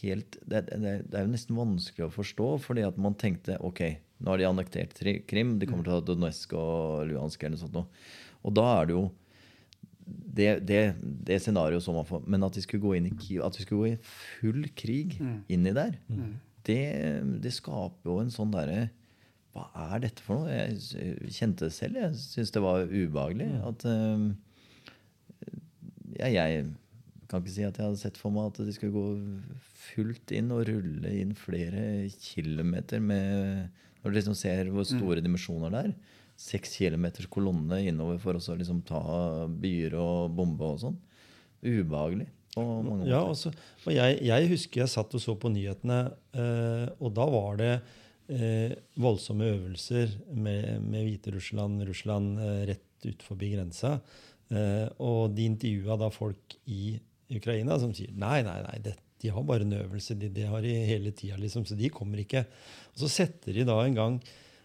[0.00, 3.84] helt det, det, det, er jo nesten vanskelig å forstå, fordi at man tenkte ok,
[4.24, 4.98] nå har de annektert
[5.30, 8.02] Krim, de kommer til å ha Donetsk og Luhansk eller noe sånt.
[8.44, 9.04] Og da er det jo
[10.06, 12.24] det, det, det scenarioet som man får.
[12.30, 15.38] Men at vi skulle gå inn i at vi skulle gå i full krig mm.
[15.54, 16.34] inni der, mm.
[16.68, 16.82] det,
[17.44, 18.88] det, skaper jo en sånn derre
[19.54, 20.50] Hva er dette for noe?
[20.50, 22.00] Jeg kjente det selv.
[22.00, 23.50] Jeg syntes det var ubehagelig.
[23.52, 23.60] Mm.
[23.70, 24.24] At uh,
[26.18, 26.66] ja, Jeg
[27.30, 29.06] kan ikke si at jeg hadde sett for meg at de skulle gå
[29.84, 33.70] fullt inn og rulle inn flere kilometer med
[34.02, 35.24] Når du liksom ser hvor store mm.
[35.28, 35.96] dimensjoner det er
[36.36, 39.02] seks kilometers kolonne innover for å liksom ta
[39.48, 40.96] byer og bombe og sånn.
[41.64, 42.28] Ubehagelig.
[43.08, 43.50] ja, også,
[43.82, 46.04] og jeg, jeg, husker jeg satt og så på nyhetene,
[46.38, 47.72] eh, og da var det
[48.30, 53.96] eh, voldsomme øvelser med, med Hviterussland, Russland eh, rett ut forbi grensa.
[54.54, 56.94] Eh, og de intervjua da folk i
[57.34, 60.16] Ukraina som sier nei, nei, nei, det, de har bare en øvelse.
[60.20, 62.44] De, de har de hele tida, liksom, så de kommer ikke.
[62.94, 64.18] Og så setter de da en gang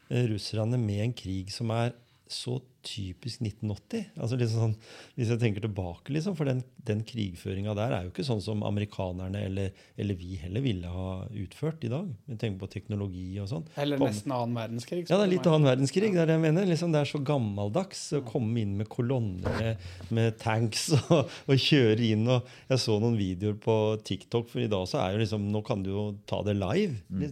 [0.10, 1.94] russerne med en krig som er
[2.30, 4.12] så typisk 1980.
[4.22, 4.74] Altså liksom sånn,
[5.18, 8.62] hvis jeg tenker tilbake, liksom, For den, den krigføringa der er jo ikke sånn som
[8.68, 11.10] amerikanerne eller, eller, vi heller ville ha
[11.42, 12.08] utført i dag.
[12.30, 13.66] Vi tenker på teknologi og sånn.
[13.82, 15.04] Eller nesten annen verdenskrig.
[15.10, 16.14] Ja, det er litt annen verdenskrig.
[16.14, 16.70] Det er det jeg mener.
[16.70, 21.56] Liksom, det er så gammeldags å komme inn med kolonner med, med tanks og, og,
[21.58, 22.28] kjøre inn.
[22.30, 25.66] og Jeg så noen videoer på TikTok, for i dag så er jo liksom Nå
[25.66, 27.24] kan du jo ta det live, mm.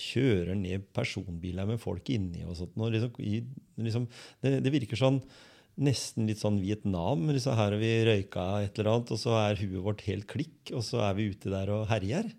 [0.00, 2.76] Kjører ned personbiler med folk inni og sånt.
[2.78, 3.40] Og liksom, i,
[3.80, 4.06] liksom,
[4.44, 5.20] det, det, virker sånn
[5.84, 7.28] nesten litt sånn Vietnam.
[7.30, 10.58] Liksom, her har vi røyka et eller annet, og så er huet vårt helt klikk,
[10.72, 12.30] og så er vi ute der og herjer.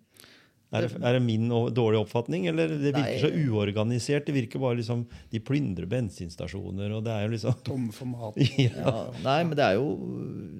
[0.75, 3.21] Er det, er det min dårlige oppfatning, eller det virker Nei.
[3.23, 4.27] så uorganisert?
[4.27, 8.37] Det virker bare liksom De plyndrer bensinstasjoner, og det er jo liksom Tomme for mat.
[8.65, 8.69] ja.
[8.81, 8.95] ja.
[9.25, 9.89] Nei, men det er jo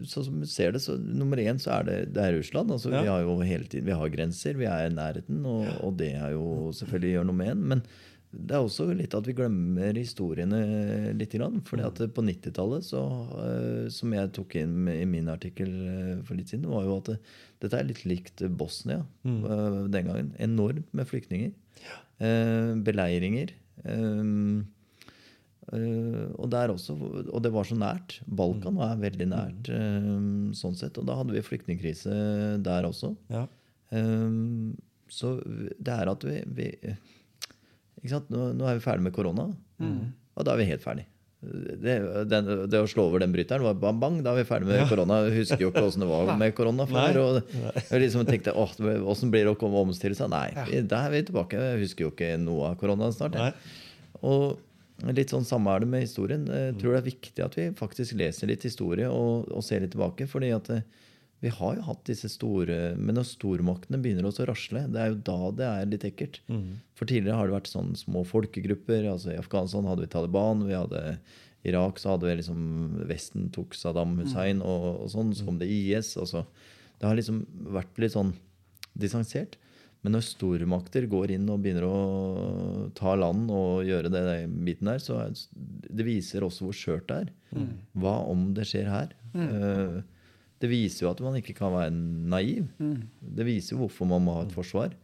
[0.07, 2.73] sånn som du ser det, så nummer én så er det, det er Russland.
[2.75, 3.03] Altså, ja.
[3.05, 6.13] Vi har jo hele tiden Vi har grenser, vi er i nærheten, og, og det
[6.17, 7.63] er jo selvfølgelig gjør noe med en.
[7.73, 7.87] Men
[8.35, 10.59] det er også litt at vi glemmer historiene
[11.15, 11.35] litt.
[11.67, 16.51] fordi at på 90-tallet, uh, som jeg tok inn i min artikkel uh, for litt
[16.51, 17.17] siden, var jo at det,
[17.65, 19.41] dette er litt likt Bosnia mm.
[19.43, 20.31] uh, den gangen.
[20.41, 21.53] Enormt med flyktninger.
[22.85, 23.49] beleiringer.
[26.39, 26.93] og, der også,
[27.25, 28.21] og det var så nært.
[28.25, 29.67] Balkan var veldig nært
[30.55, 30.95] sånn sett.
[31.01, 32.15] Og da hadde vi flyktningkrise
[32.63, 33.11] der også.
[33.27, 33.43] Ja.
[35.11, 36.69] så det er at vi, vi
[38.31, 39.49] nå, nå, er vi ferdig med korona,
[39.81, 39.99] mm.
[40.37, 41.05] og da er vi helt ferdig.
[41.45, 41.95] Det,
[42.31, 44.81] den, det, å slå over den bryteren var bang, bang, da er vi ferdig med
[44.81, 44.87] ja.
[44.89, 45.21] korona.
[45.33, 47.19] Husker jo ikke åssen det var med korona før.
[47.21, 48.75] Og jeg liksom tenkte åh,
[49.05, 50.31] åssen blir det å komme omstille seg?
[50.33, 50.83] Nei, ja.
[50.83, 51.61] der er vi tilbake.
[51.71, 53.37] Jeg husker jo ikke noe av koronaen snart.
[54.25, 54.57] Og
[55.15, 56.45] litt sånn samme er det med historien.
[56.47, 59.93] Jeg tror det er viktig at vi faktisk leser litt historie og, og ser litt
[59.95, 60.27] tilbake.
[60.31, 60.71] fordi at
[61.45, 65.11] vi har jo hatt disse store Men når stormaktene begynner også å rasle, det er
[65.11, 66.39] jo da det er litt ekkelt.
[66.49, 66.79] Mm.
[66.97, 69.05] For tidligere har det vært sånne små folkegrupper.
[69.11, 70.65] altså I Afghanistan hadde vi Taliban.
[70.65, 71.03] vi hadde
[71.65, 72.63] Irak så hadde vi liksom
[73.09, 74.65] Vesten tok Saddam Hussein, mm.
[74.65, 75.35] og, og, sånn.
[75.37, 76.15] Så kom det IS.
[76.21, 76.45] Altså.
[76.97, 77.43] Det har liksom
[77.75, 78.33] vært litt sånn
[78.97, 79.59] distansert.
[80.05, 84.89] Men når stormakter går inn og begynner å ta land og gjøre det den biten
[84.89, 85.23] der, så
[85.53, 87.31] det viser også hvor skjørt det er.
[87.57, 87.71] Mm.
[88.01, 89.15] Hva om det skjer her?
[89.33, 89.47] Mm.
[89.49, 90.03] Uh,
[90.61, 92.69] det viser jo at man ikke kan være naiv.
[92.79, 93.01] Mm.
[93.37, 94.95] Det viser jo hvorfor man må ha et forsvar.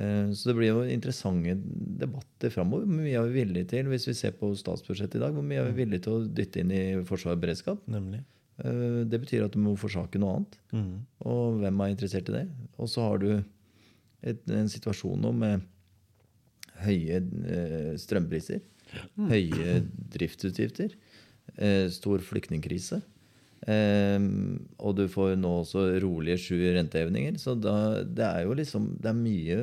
[0.00, 1.54] Eh, så det blir jo interessante
[2.02, 2.86] debatter framover.
[2.88, 5.62] Hvor mye er vi villige til hvis vi ser på statsbudsjettet i dag, hvor mye
[5.62, 7.84] er vi villige til å dytte inn i forsvar og beredskap?
[7.92, 8.22] Nemlig.
[8.64, 10.58] Eh, det betyr at du må forsake noe annet.
[10.72, 10.96] Mm.
[11.28, 12.46] Og hvem er interessert i det?
[12.78, 15.68] Og så har du et, en situasjon nå med
[16.82, 18.62] høye eh, strømpriser,
[19.14, 19.26] mm.
[19.30, 19.80] høye
[20.16, 20.96] driftsutgifter,
[21.92, 23.00] stor flyktningkrise.
[23.62, 27.36] Um, og du får nå også rolige sju rentehevinger.
[27.38, 29.58] Så da, det er jo liksom Det er mye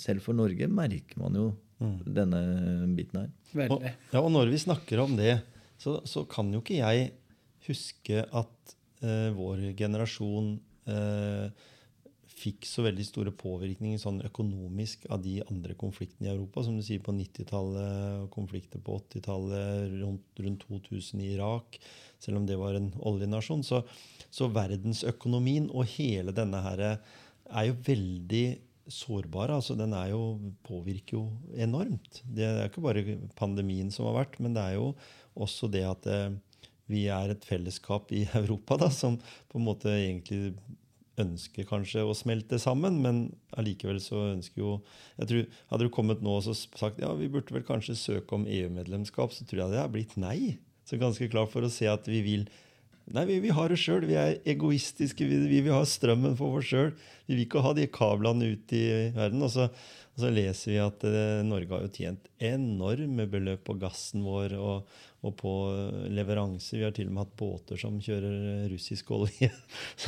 [0.00, 1.50] Selv for Norge merker man jo
[1.82, 1.98] mm.
[2.08, 2.40] denne
[2.96, 3.66] biten her.
[3.68, 5.42] Og, ja, og når vi snakker om det,
[5.76, 7.10] så, så kan jo ikke jeg
[7.66, 10.54] huske at eh, vår generasjon
[10.88, 11.52] uh,
[12.42, 16.64] fikk så veldig store påvirkninger sånn økonomisk av de andre konfliktene i Europa.
[16.66, 21.78] Som du sier på 90-tallet, konflikter på 80-tallet, rundt, rundt 2000 i Irak
[22.22, 23.64] selv om det var en oljenasjon.
[23.66, 23.82] Så,
[24.30, 28.46] så verdensøkonomien og hele denne her er jo veldig
[28.92, 29.54] sårbar.
[29.56, 31.24] altså Den jo, påvirker jo
[31.54, 32.22] enormt.
[32.24, 34.92] Det er ikke bare pandemien som har vært, men det er jo
[35.32, 36.34] også det at eh,
[36.92, 39.18] vi er et fellesskap i Europa da, som
[39.48, 40.54] på en måte egentlig
[41.20, 43.22] ønsker kanskje å smelte sammen, men
[43.60, 44.74] allikevel så ønsker jo
[45.18, 48.46] jeg tror, Hadde du kommet nå og sagt ja, vi burde vel kanskje søke om
[48.48, 50.38] EU-medlemskap, så tror jeg det er blitt nei.
[50.88, 52.46] Så ganske klar for å se at vi vil
[53.10, 54.04] Nei, vi, vi har det sjøl.
[54.06, 55.26] Vi er egoistiske.
[55.26, 56.92] Vi, vi, vil ha strømmen for oss sjøl.
[57.26, 58.84] Vi vil ikke ha de kablene ut i
[59.16, 59.42] verden.
[59.42, 59.66] Og så,
[60.12, 64.54] og så leser vi at eh, Norge har jo tjent enorme beløp på gassen vår
[64.58, 64.92] og,
[65.26, 65.54] og på
[66.14, 66.78] leveranser.
[66.78, 69.50] Vi har til og med hatt båter som kjører russisk olje.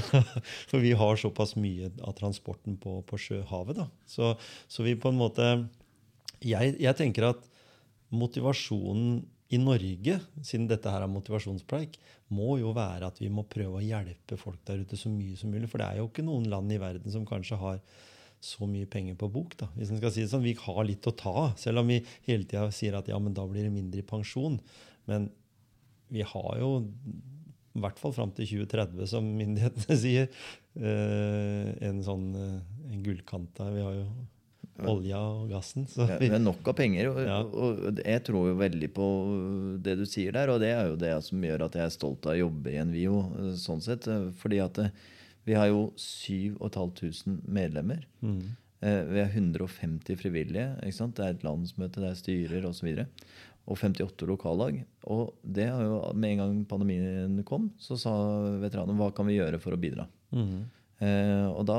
[0.70, 3.82] For vi har såpass mye av transporten på, på sjøhavet.
[3.82, 3.88] Da.
[4.06, 4.36] Så,
[4.70, 5.50] så vi på en måte
[6.44, 7.46] jeg, jeg tenker at
[8.14, 9.22] motivasjonen
[9.52, 11.98] i Norge, siden dette her er motivasjonspreik,
[12.34, 15.52] må jo være at vi må prøve å hjelpe folk der ute så mye som
[15.52, 15.68] mulig.
[15.70, 17.82] For det er jo ikke noen land i verden som kanskje har
[18.44, 19.56] så mye penger på bok.
[19.60, 20.44] da, hvis en skal si det sånn.
[20.44, 23.36] Vi har litt å ta av, selv om vi hele tida sier at ja, men
[23.36, 24.58] da blir det mindre i pensjon.
[25.08, 25.30] Men
[26.12, 26.70] vi har jo,
[27.74, 30.28] i hvert fall fram til 2030, som myndighetene sier,
[30.76, 32.60] eh, en sånn eh,
[32.92, 33.70] en gullkanta.
[33.74, 34.06] Vi har jo
[34.82, 35.86] olja og gassen.
[35.94, 37.10] Ja, det er nok av penger.
[37.12, 37.38] Og, ja.
[37.44, 39.06] og, jeg tror jo veldig på
[39.84, 42.26] det du sier der, og det er jo det som gjør at jeg er stolt
[42.26, 43.22] av å jobbe i Envio.
[43.60, 44.08] sånn sett,
[44.40, 44.92] fordi at eh,
[45.44, 48.06] vi har jo 7500 medlemmer.
[48.24, 48.44] Mm.
[48.84, 50.68] Eh, vi har 150 frivillige.
[50.80, 52.90] Det er et landsmøte, det er styrer osv.
[52.90, 53.26] Og,
[53.70, 54.80] og 58 lokallag.
[55.08, 58.14] Og det har jo, med en gang pandemien kom, så sa
[58.60, 60.08] veteranene hva kan vi gjøre for å bidra.
[60.34, 60.64] Mhm.
[61.02, 61.78] Eh, og da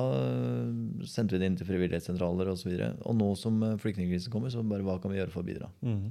[1.08, 2.74] sendte vi det inn til frivillighetssentraler osv.
[2.74, 5.46] Og, så og nå som eh, flyktningkrisen kommer, så bare hva kan vi gjøre for
[5.46, 5.72] å bidra?
[5.86, 6.10] Mm.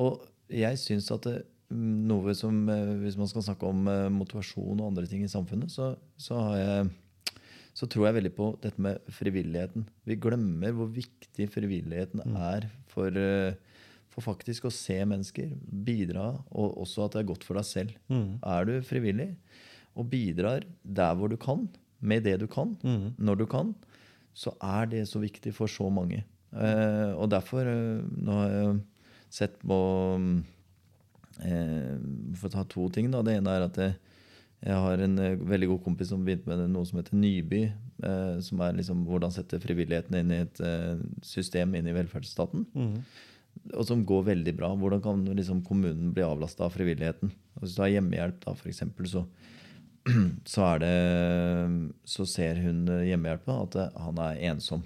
[0.00, 1.36] Og jeg syns at det,
[1.72, 5.30] mm, noe som eh, Hvis man skal snakke om eh, motivasjon og andre ting i
[5.30, 7.38] samfunnet, så, så, har jeg,
[7.76, 9.88] så tror jeg veldig på dette med frivilligheten.
[10.08, 13.56] Vi glemmer hvor viktig frivilligheten er for, eh,
[14.08, 17.98] for faktisk å se mennesker, bidra, og også at det er godt for deg selv.
[18.08, 18.38] Mm.
[18.40, 19.34] Er du frivillig
[19.98, 21.66] og bidrar der hvor du kan,
[22.00, 23.14] med det du kan, mm.
[23.18, 23.72] når du kan,
[24.38, 26.22] så er det så viktig for så mange.
[26.54, 28.76] Eh, og derfor eh, Nå har jeg
[29.28, 29.76] sett på
[31.44, 31.96] eh,
[32.38, 33.10] For å ta to ting.
[33.12, 33.20] da.
[33.20, 33.96] Det ene er at jeg,
[34.64, 37.62] jeg har en eh, veldig god kompis som begynte med noe som heter Nyby.
[37.98, 42.68] Eh, som er liksom hvordan sette frivilligheten inn i et eh, system inn i velferdsstaten.
[42.74, 43.02] Mm
[43.74, 44.68] Og som går veldig bra.
[44.78, 47.32] Hvordan kan liksom kommunen bli avlasta av frivilligheten?
[47.58, 49.24] Hvis du har hjemmehjelp, da, for eksempel, så,
[50.52, 50.94] så, er det,
[52.08, 54.84] så ser hun eh, hjemmehjelpa at han er ensom.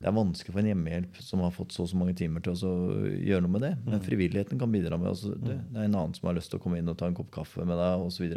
[0.00, 2.52] Det er vanskelig for en hjemmehjelp som har fått så og så mange timer til
[2.68, 2.72] å
[3.08, 3.74] gjøre noe med det.
[3.86, 6.60] Men frivilligheten kan bidra med altså, det, det er en annen som har lyst til
[6.60, 8.34] å komme inn og ta en kopp kaffe med deg osv.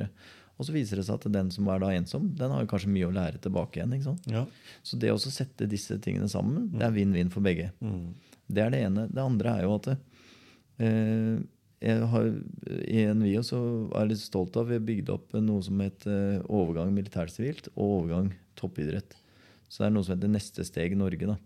[0.58, 3.10] Og så viser det seg at den som er da ensom, den har kanskje mye
[3.10, 4.16] å lære tilbake igjen.
[4.32, 4.46] Ja.
[4.86, 7.70] Så det å sette disse tingene sammen, det er vinn-vinn for begge.
[7.84, 8.16] Mm.
[8.48, 9.06] Det er det ene.
[9.12, 11.38] Det andre er jo at eh,
[11.84, 12.30] jeg har,
[12.90, 13.60] I NVIO så
[13.92, 17.84] er jeg litt stolt av vi har bygd opp noe som heter overgang militær-sivilt og
[18.00, 19.14] overgang toppidrett.
[19.70, 21.30] Så det er noe som heter Neste steg i Norge.
[21.30, 21.38] da.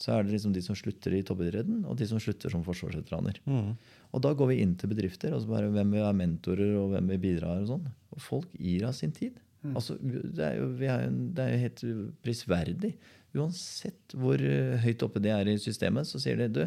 [0.00, 3.40] Så er det liksom de som slutter i toppidretten, og de som slutter som forsvarsveteraner.
[3.44, 3.74] Mm.
[4.12, 6.94] Og da går vi inn til bedrifter og så bare hvem vil være mentorer og
[6.94, 7.58] hvem vil bidra.
[7.60, 7.88] Og sånn.
[8.16, 9.36] Og folk gir av sin tid.
[9.76, 11.04] Altså, det, er jo, vi er,
[11.36, 11.82] det er jo helt
[12.24, 12.94] prisverdig.
[13.36, 16.62] Uansett hvor eh, høyt oppe de er i systemet, så sier de du,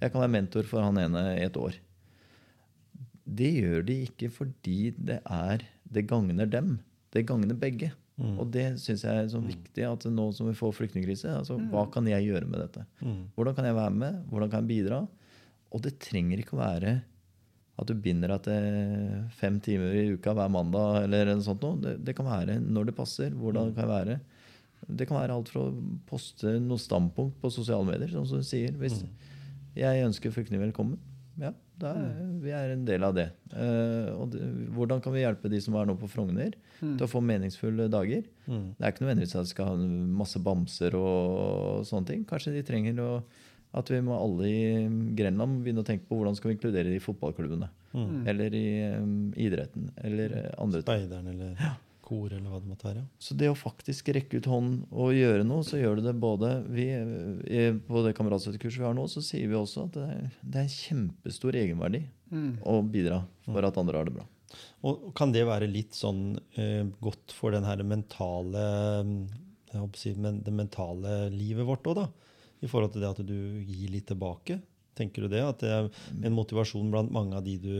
[0.00, 1.76] jeg kan være mentor for han ene i et år.
[3.30, 6.78] Det gjør de ikke fordi det er det gagner dem.
[7.14, 7.92] Det gagner begge.
[8.20, 11.86] Og det syns jeg er så viktig at nå som vi får flyktningkrise, altså, hva
[11.92, 12.82] kan jeg gjøre med dette?
[13.00, 13.22] Mm.
[13.36, 14.18] Hvordan kan jeg være med?
[14.28, 14.98] Hvordan kan jeg bidra?
[15.70, 16.92] Og det trenger ikke å være
[17.80, 21.06] at du binder deg til fem timer i uka hver mandag.
[21.06, 21.64] eller noe sånt.
[21.80, 23.32] Det, det kan være når det passer.
[23.32, 24.18] Hvordan det kan være.
[24.84, 25.72] Det kan være alt fra å
[26.08, 28.76] poste noe standpunkt på sosiale medier, som du sier.
[28.80, 29.00] Hvis
[29.78, 31.00] jeg ønsker flyktninger velkommen,
[31.40, 31.54] ja,
[31.88, 32.06] er,
[32.42, 33.28] vi er en del av det.
[33.54, 34.42] Uh, og det,
[34.76, 38.24] hvordan kan vi hjelpe de som er nå på Frogner, til å få meningsfulle dager?
[38.46, 38.66] Mm.
[38.76, 42.24] Det er ikke nødvendigvis at de skal ha masse bamser og sånne ting.
[42.28, 43.10] Kanskje de trenger å,
[43.80, 44.64] at vi må alle i
[45.18, 47.70] Grenland begynne å tenke på hvordan skal vi inkludere de i fotballklubbene.
[48.30, 48.66] Eller i
[48.96, 49.90] um, idretten.
[49.98, 50.86] Eller eh, andre ting.
[50.86, 51.78] Speideren eller
[52.10, 53.04] kor eller hva det måtte være.
[53.22, 56.52] Så det å faktisk rekke ut hånden og gjøre noe, så gjør du det både
[56.68, 56.88] vi,
[57.86, 60.66] På det kameratstøttekurset vi har nå, så sier vi også at det er, det er
[60.66, 62.02] en kjempestor egenverdi
[62.66, 64.26] å bidra for at andre har det bra.
[64.86, 68.64] Og kan det være litt sånn eh, godt for den her mentale
[69.70, 72.08] jeg håper å si, men det mentale livet vårt òg, da?
[72.60, 74.58] I forhold til det at du gir litt tilbake?
[74.98, 75.42] Tenker du det?
[75.44, 75.90] At det er
[76.26, 77.74] en motivasjon blant mange av de du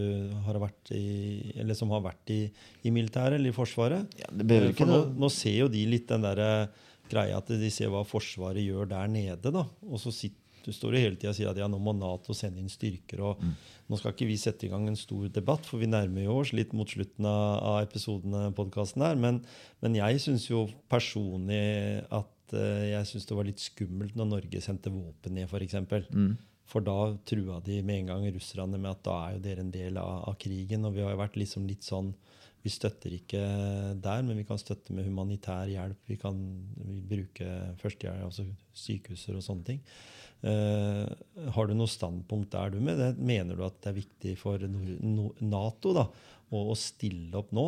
[0.46, 2.42] har vært i, eller som har vært i,
[2.86, 4.20] i militæret eller i Forsvaret?
[4.20, 6.70] Ja, det behøver ikke For nå, nå ser jo de litt den der
[7.10, 9.52] greia at de ser hva Forsvaret gjør der nede.
[9.52, 11.94] da, Og så sitter, du står jo hele tida og sier at ja, nå må
[11.96, 13.22] Nato sende inn styrker.
[13.24, 13.44] og
[13.90, 16.52] Nå skal ikke vi sette i gang en stor debatt, for vi nærmer jo oss
[16.54, 19.16] litt mot slutten av, av episodene podcasten her.
[19.18, 19.40] Men,
[19.82, 24.62] men jeg syns jo personlig at uh, jeg synes det var litt skummelt når Norge
[24.62, 25.80] sendte våpen ned, f.eks.
[26.12, 26.36] Mm.
[26.70, 29.72] For da trua de med en gang russerne med at da er jo dere en
[29.74, 30.86] del av, av krigen.
[30.86, 32.12] Og vi har jo vært liksom litt sånn
[32.60, 33.40] Vi støtter ikke
[34.04, 36.00] der, men vi kan støtte med humanitær hjelp.
[36.10, 36.36] Vi kan
[36.76, 37.46] vi bruke
[37.80, 38.44] førstehjelp, altså
[38.76, 39.80] sykehuser og sånne ting.
[40.40, 41.08] Uh,
[41.52, 43.14] har du noe standpunkt der du med det?
[43.16, 46.06] Mener du at det er viktig for Nato da,
[46.48, 47.66] å, å stille opp nå?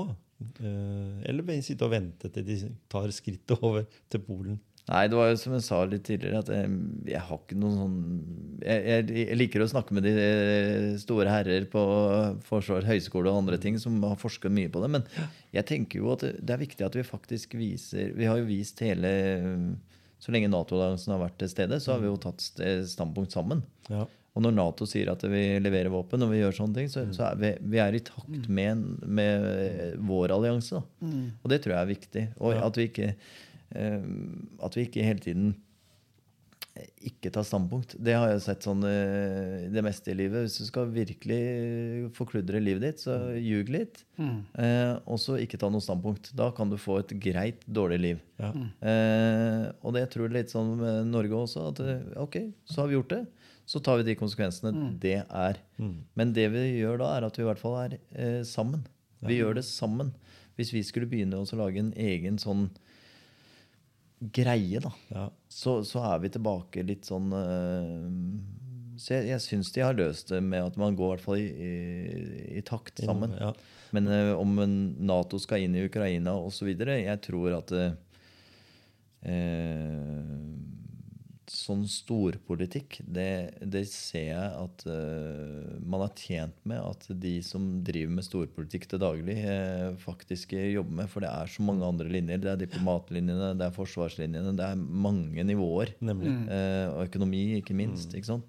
[0.61, 2.59] Uh, eller sitte og vente til de
[2.93, 4.61] tar skrittet over til Polen?
[4.91, 6.71] Nei, det var jo som jeg sa litt tidligere, at jeg,
[7.13, 7.99] jeg har ikke noen sånn
[8.63, 11.83] jeg, jeg, jeg liker å snakke med de eh, store herrer på
[12.49, 14.91] forsvaret, høgskole og andre ting som har forsket mye på det.
[14.97, 15.07] Men
[15.55, 18.83] jeg tenker jo at det, er viktig at vi faktisk viser Vi har jo vist
[18.83, 19.13] hele
[20.23, 23.63] Så lenge Nato-alliansen har vært til stede, så har vi jo tatt standpunkt sammen.
[23.91, 24.09] Ja.
[24.33, 27.27] Og når Nato sier at vi leverer våpen, og vi gjør sånne ting, så, så
[27.31, 30.79] er vi, vi er i takt med, med vår allianse.
[30.79, 31.11] Da.
[31.43, 32.23] Og det tror jeg er viktig.
[32.41, 35.53] Og at vi ikke eh, At vi ikke hele tiden
[37.05, 37.95] ikke tar standpunkt.
[38.01, 40.47] Det har jeg sett sånn eh, det meste i livet.
[40.47, 44.01] Hvis du skal virkelig forkludre livet ditt, så ljug litt.
[44.17, 46.31] Eh, og så ikke ta noe standpunkt.
[46.39, 48.23] Da kan du få et greit dårlig liv.
[48.41, 48.53] Ja.
[48.89, 51.67] Eh, og det jeg tror jeg litt sånn med Norge også.
[51.75, 53.23] At eh, ok, så har vi gjort det.
[53.69, 55.61] så tar vi de konsekvensene det er.
[56.19, 58.87] Men det vi gjør da, er at vi i hvert fall er eh, sammen.
[59.23, 60.15] Vi gjør det sammen.
[60.59, 62.71] Hvis vi skulle begynne å lage en egen sånn
[64.31, 65.25] greie, da, Ja.
[65.51, 67.97] så, så er vi tilbake litt sånn eh,
[69.03, 71.41] Så jeg, jeg syns de har løst det med at man går i hvert fall
[71.41, 73.33] i, i, i takt sammen.
[73.41, 73.51] Ja.
[73.93, 74.77] Men eh, om en
[75.09, 76.71] Nato skal inn i Ukraina osv.
[76.77, 77.93] Jeg tror at eh,
[81.51, 87.65] Sånn storpolitikk, det, det ser jeg at uh, man er tjent med at de som
[87.83, 91.11] driver med storpolitikk til daglig, uh, faktisk jobber med.
[91.11, 92.43] For det er så mange andre linjer.
[92.45, 95.97] Det er diplomatlinjene, det er forsvarslinjene, det er mange nivåer.
[96.05, 96.35] Nemlig.
[96.47, 98.15] Uh, og økonomi, ikke minst.
[98.15, 98.47] ikke sant?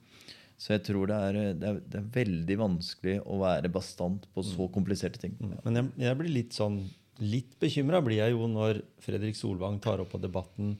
[0.64, 4.46] Så jeg tror det er, det, er, det er veldig vanskelig å være bastant på
[4.48, 5.34] så kompliserte ting.
[5.66, 6.84] Men jeg, jeg blir litt sånn
[7.22, 10.72] Litt bekymra blir jeg jo når Fredrik Solvang tar opp på debatten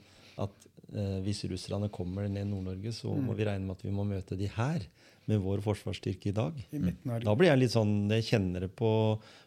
[0.42, 0.66] at
[1.26, 4.50] hvis russerne kommer ned Nord-Norge, så må vi regne med at vi må møte de
[4.54, 4.84] her
[5.30, 6.58] med vår forsvarsstyrke i dag.
[6.76, 6.82] I
[7.24, 8.92] Da blir jeg litt sånn Jeg kjenner det på,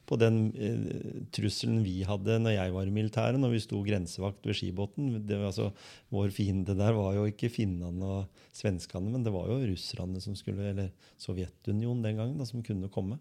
[0.08, 4.48] på den eh, trusselen vi hadde når jeg var i militæret, når vi sto grensevakt
[4.48, 5.12] ved Skibotn.
[5.28, 5.70] Det altså,
[6.14, 10.36] vår fiende der var jo ikke finnene og svenskene, men det var jo russerne som
[10.38, 13.20] skulle Eller Sovjetunionen den gangen, da, som kunne komme.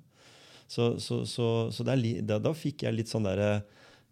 [0.67, 3.65] Så, så, så, så det er da, da fikk jeg litt sånn derre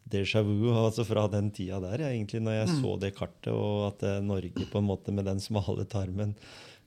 [0.09, 3.89] déjà vu altså fra den tida der, ja, egentlig, når jeg så det kartet, og
[3.91, 6.35] at eh, Norge på en måte med den smale tarmen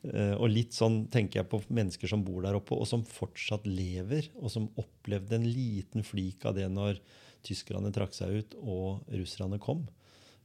[0.06, 3.66] eh, Og litt sånn tenker jeg på mennesker som bor der oppe, og som fortsatt
[3.68, 7.00] lever, og som opplevde en liten flik av det når
[7.46, 9.84] tyskerne trakk seg ut og russerne kom.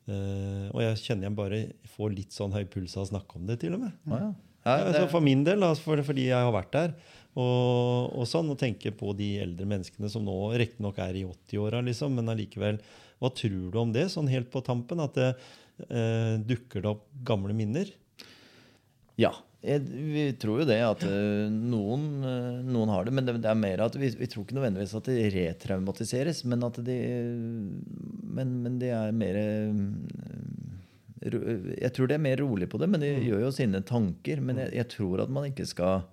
[0.09, 1.59] Eh, og jeg kjenner jeg bare
[1.95, 3.99] får litt sånn høy puls av å snakke om det, til og med.
[4.09, 4.31] Ja, ja.
[4.61, 6.91] Ja, Ja, altså for min del, altså for, fordi jeg har vært der.
[7.31, 11.79] Og, og sånn, og tenke på de eldre menneskene som nå riktignok er i 80-åra,
[11.87, 12.81] liksom, men allikevel.
[13.21, 14.99] Hva tror du om det, sånn helt på tampen?
[15.03, 15.29] At det
[15.87, 17.93] eh, dukker det opp gamle minner?
[19.21, 19.31] ja.
[19.61, 23.11] Jeg, vi tror jo det at eh, noen, eh, noen har det.
[23.13, 26.65] Men det, det er mer at vi, vi tror ikke nødvendigvis at det retraumatiseres, men
[26.65, 26.97] at de
[28.31, 29.69] Men, men det er mer eh,
[31.77, 34.41] Jeg tror det er mer rolig på det, men de gjør jo sine tanker.
[34.41, 36.09] Men jeg, jeg tror at man ikke skal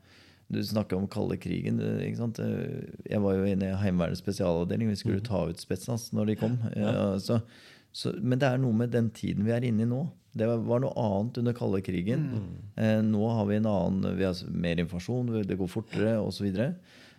[0.48, 1.80] Du snakker om kalde krigen.
[1.80, 2.04] eh?
[2.08, 4.88] Eh, Jeg var jo inne i Heimevernets spesialavdeling.
[4.88, 6.54] Vi skulle ta ut Spetsnaz når de kom.
[6.76, 7.40] Ja, så,
[7.92, 10.06] så, men det er noe med den tiden vi er inne i nå.
[10.38, 12.28] Det var noe annet under kalde krigen.
[12.76, 13.10] Mm.
[13.10, 16.48] nå har vi en annen Vi har mer informasjon, det går fortere osv.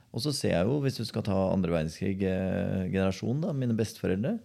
[0.10, 4.38] Og så ser jeg jo, hvis du skal ta andre verdenskrig-generasjonen, da, mine besteforeldre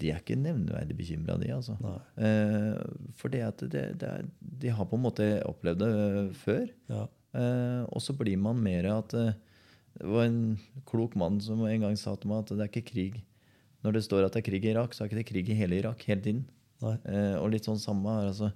[0.00, 1.50] De er ikke nevneverdig bekymra, de.
[1.52, 1.74] altså.
[2.16, 2.82] Eh,
[3.18, 6.62] for det at det, det er, de har på en måte opplevd det eh, før.
[6.88, 7.06] Ja.
[7.34, 9.32] Eh, og så blir man mer at eh,
[10.00, 12.90] Det var en klok mann som en gang sa til meg at det er ikke
[12.92, 13.20] krig.
[13.84, 15.56] Når det står at det er krig i Irak, så er ikke det krig i
[15.58, 16.44] hele Irak hele tiden.
[16.82, 16.96] Nei.
[17.10, 18.52] Eh, og litt sånn samme er altså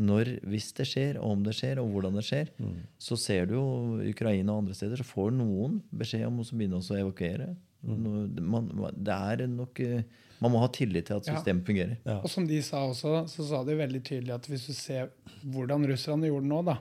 [0.00, 2.78] når, Hvis det skjer, og om det skjer, og hvordan det skjer, Mm.
[2.98, 3.64] så ser du jo
[4.08, 7.50] Ukraina og andre steder, så får noen beskjed om å begynne også å evakuere.
[7.84, 8.40] Mm.
[8.40, 10.02] Man, det er nok eh,
[10.40, 11.34] Man må ha tillit til at Ja.
[11.36, 11.98] systemet fungerer.
[12.06, 12.20] Ja.
[12.24, 15.10] Og som de sa også, så sa de veldig tydelig at hvis du ser
[15.44, 16.78] hvordan russerne gjorde det nå, da,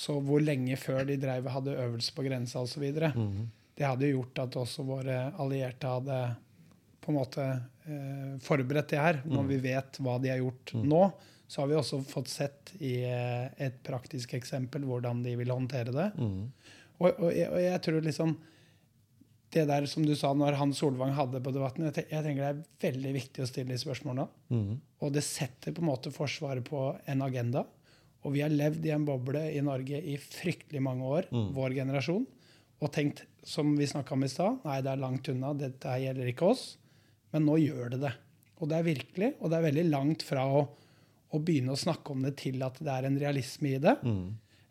[0.00, 2.86] så hvor lenge før de drev og hadde øvelse på grensa osv.
[3.10, 3.48] Mhm.
[3.76, 6.20] Det hadde jo gjort at også våre allierte hadde
[7.00, 7.44] på en måte
[7.88, 9.20] eh, forberedt det her.
[9.24, 11.00] Når vi vet hva de har gjort nå,
[11.50, 15.94] så har vi også fått sett i eh, et praktisk eksempel hvordan de vil håndtere
[15.96, 16.12] det.
[16.20, 16.46] Mhm.
[17.00, 18.34] Og, og, jeg, og jeg tror liksom
[19.50, 22.60] det der som du sa når Hans Solvang hadde på debatten, jeg tenker det er
[22.84, 24.26] veldig viktig å stille de spørsmålene.
[24.52, 24.74] Mm.
[25.02, 27.64] Og det setter på en måte Forsvaret på en agenda.
[28.24, 32.26] Og vi har levd i en boble i Norge i fryktelig mange år, vår generasjon,
[32.80, 36.28] og tenkt, som vi snakka om i stad, nei, det er langt unna, dette gjelder
[36.28, 36.76] ikke oss.
[37.32, 38.12] Men nå gjør det det.
[38.60, 40.66] Og det er virkelig, og det er veldig langt fra å,
[41.32, 43.94] å begynne å snakke om det til at det er en realisme i det.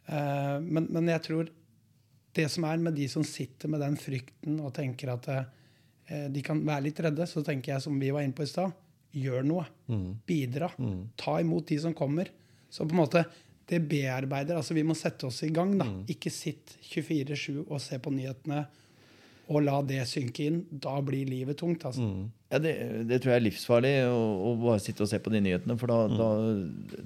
[0.09, 1.49] Eh, men, men jeg tror
[2.37, 6.43] det som er med de som sitter med den frykten og tenker at eh, de
[6.45, 8.73] kan være litt redde, så tenker jeg, som vi var inne på i stad,
[9.17, 9.65] gjør noe.
[10.29, 10.69] Bidra.
[11.17, 12.29] Ta imot de som kommer.
[12.69, 13.25] Så på en måte,
[13.69, 14.57] det bearbeider.
[14.57, 15.77] altså Vi må sette oss i gang.
[15.77, 15.87] da.
[16.09, 18.65] Ikke sitt 24-7 og se på nyhetene
[19.49, 20.59] og la det synke inn.
[20.69, 21.85] Da blir livet tungt.
[21.85, 22.05] altså.
[22.51, 22.73] Ja, det,
[23.09, 25.77] det tror jeg er livsfarlig å, å bare sitte og se på de nyhetene.
[25.81, 26.27] For da, da,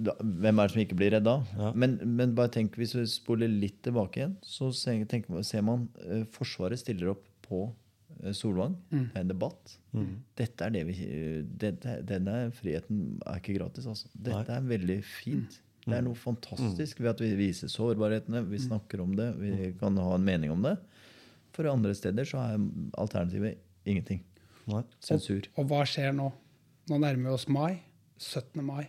[0.09, 1.37] da Hvem er det som ikke blir redd da?
[1.59, 1.71] Ja.
[1.75, 5.87] Men, men bare tenk, hvis vi spoler litt tilbake igjen, så ser, tenk, ser man
[6.03, 7.65] eh, Forsvaret stiller opp på
[8.23, 8.33] eh,
[8.91, 9.09] Mm.
[9.11, 9.77] Det er en debatt.
[10.35, 10.95] Dette er det vi
[11.43, 14.07] dette, Denne friheten er ikke gratis, altså.
[14.15, 15.59] Dette er veldig fint.
[15.83, 19.97] Det er noe fantastisk ved at vi viser sårbarhetene, vi snakker om det, vi kan
[19.99, 20.77] ha en mening om det.
[21.53, 22.61] For andre steder så er
[22.97, 24.23] alternativet ingenting.
[24.71, 24.83] Nei.
[25.03, 25.43] Sensur.
[25.59, 26.29] Og hva skjer nå?
[26.89, 27.81] Nå nærmer vi oss mai.
[28.17, 28.63] 17.
[28.63, 28.87] mai.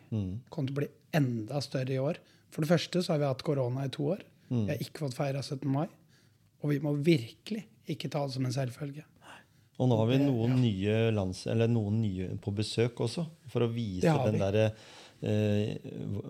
[0.51, 2.21] Kommer til å bli enda større i år.
[2.55, 4.23] For det første så har vi hatt korona i to år.
[4.49, 5.67] Vi har ikke fått feira 17.
[5.71, 5.89] mai.
[6.63, 9.03] Og vi må virkelig ikke ta det som en selvfølge.
[9.79, 13.71] Og nå har vi noen nye, lands, eller noen nye på besøk også, for å
[13.75, 14.69] vise den derre
[15.25, 15.75] eh,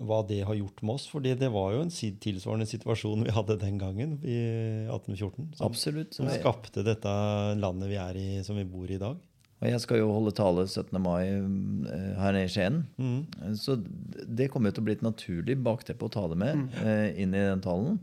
[0.07, 1.05] hva det har gjort med oss.
[1.11, 4.39] fordi det var jo en tilsvarende situasjon vi hadde den gangen, i
[4.89, 5.53] 1814.
[5.59, 6.13] Som, Absolutt.
[6.17, 7.13] som jeg- skapte dette
[7.59, 9.17] landet vi er i, som vi bor i i dag.
[9.61, 10.99] Og jeg skal jo holde tale 17.
[11.01, 12.81] mai eh, her nede i Skien.
[13.55, 13.77] Så
[14.27, 17.33] det kommer jo til å bli et naturlig bakteppe å ta det med eh, inn
[17.33, 17.99] i den talen.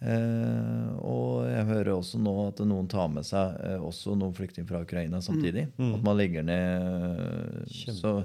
[0.00, 4.68] Eh, og jeg hører også nå at noen tar med seg eh, også noen flyktninger
[4.68, 5.68] fra Ukraina samtidig.
[5.78, 8.18] At man legger ned Så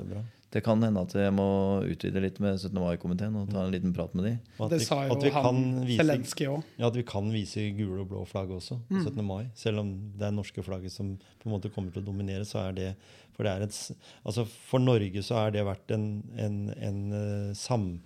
[0.49, 1.45] det kan hende at jeg må
[1.85, 2.73] utvide litt med 17.
[2.81, 4.31] mai-komiteen og ta en liten prat med de.
[4.57, 6.63] At Det vi- sa jo at vi kan han vise- Zelenskyj òg.
[6.79, 9.03] Ja, At vi kan vise gule og blå flagg også mm.
[9.05, 9.23] 17.
[9.25, 9.45] mai.
[9.53, 12.67] Selv om det er norske flagget som på en måte kommer til å dominere, så
[12.67, 12.95] er det
[13.37, 13.91] For, det er et,
[14.25, 18.01] altså for Norge så har det vært en, en, en sam,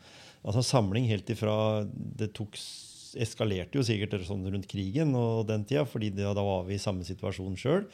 [0.45, 2.53] altså samling helt ifra Det tok
[3.15, 7.05] eskalerte jo sikkert sånn rundt krigen og den tida, fordi da var vi i samme
[7.07, 7.85] situasjon sjøl.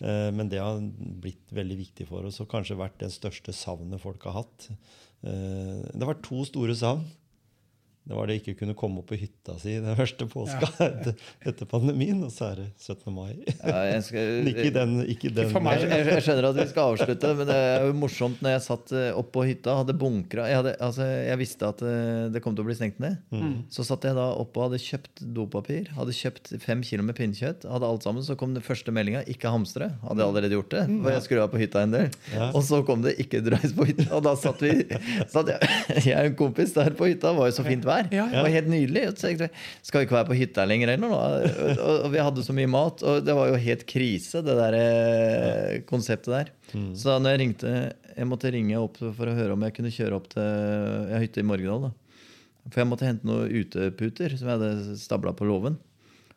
[0.00, 0.80] Men det har
[1.22, 4.66] blitt veldig viktig for oss og kanskje vært det største savnet folk har hatt.
[5.22, 7.04] Eh, Det har vært to store savn.
[8.04, 11.14] Det var det ikke å kunne komme opp på hytta si den første påska etter,
[11.44, 13.12] etter pandemien, og så er det 17.
[13.14, 13.32] mai.
[13.60, 15.84] Ja, jeg skal, ikke den, ikke den for meg.
[15.84, 18.96] Jeg, jeg skjønner at vi skal avslutte, men det er jo morsomt når jeg satt
[19.14, 22.64] oppå på hytta, hadde bunkra jeg, hadde, altså, jeg visste at eh, det kom til
[22.64, 23.18] å bli stengt ned.
[23.72, 27.66] Så satt jeg da oppe og hadde kjøpt dopapir, hadde kjøpt fem kilo med pinnekjøtt.
[27.70, 29.90] Hadde alt sammen, Så kom den første meldinga 'ikke hamstre'.
[30.04, 30.84] Hadde jeg allerede gjort det.
[31.02, 32.08] For jeg skulle være på hytta en del.
[32.34, 32.50] Ja.
[32.52, 34.10] Og så kom det 'ikke dreis på hytta'.
[34.12, 34.72] Og da satt vi
[35.34, 35.60] satt jeg,
[36.04, 37.34] jeg og en kompis der på hytta.
[37.34, 37.93] Var jo så fint vær.
[38.12, 38.24] Ja, ja.
[38.32, 39.02] Det var helt nydelig.
[39.20, 39.50] Så jeg,
[39.82, 41.18] Skal vi ikke være på hytta lenger eller noe?
[41.18, 44.56] Og, og, og vi hadde så mye mat, og det var jo helt krise, det
[44.58, 46.52] der eh, konseptet der.
[46.98, 47.72] Så da når jeg ringte
[48.16, 51.42] Jeg måtte ringe opp for å høre om jeg kunne kjøre opp til hytta hytte
[51.42, 51.88] i Morgendal.
[51.88, 55.76] da For jeg måtte hente noen uteputer som jeg hadde stabla på låven.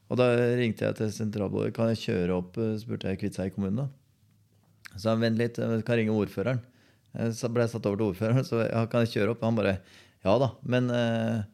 [0.08, 1.74] Og da ringte jeg til sentralbordet.
[1.76, 3.90] Kan jeg kjøre opp, eh, spurte jeg Kviteseid kommune.
[4.98, 6.62] så han vent litt, jeg kan ringe ordføreren.
[7.18, 9.42] Eh, Så ble jeg satt over til ordføreren, så jeg, kan jeg kjøre opp?
[9.44, 9.80] Han bare
[10.28, 10.92] ja da, men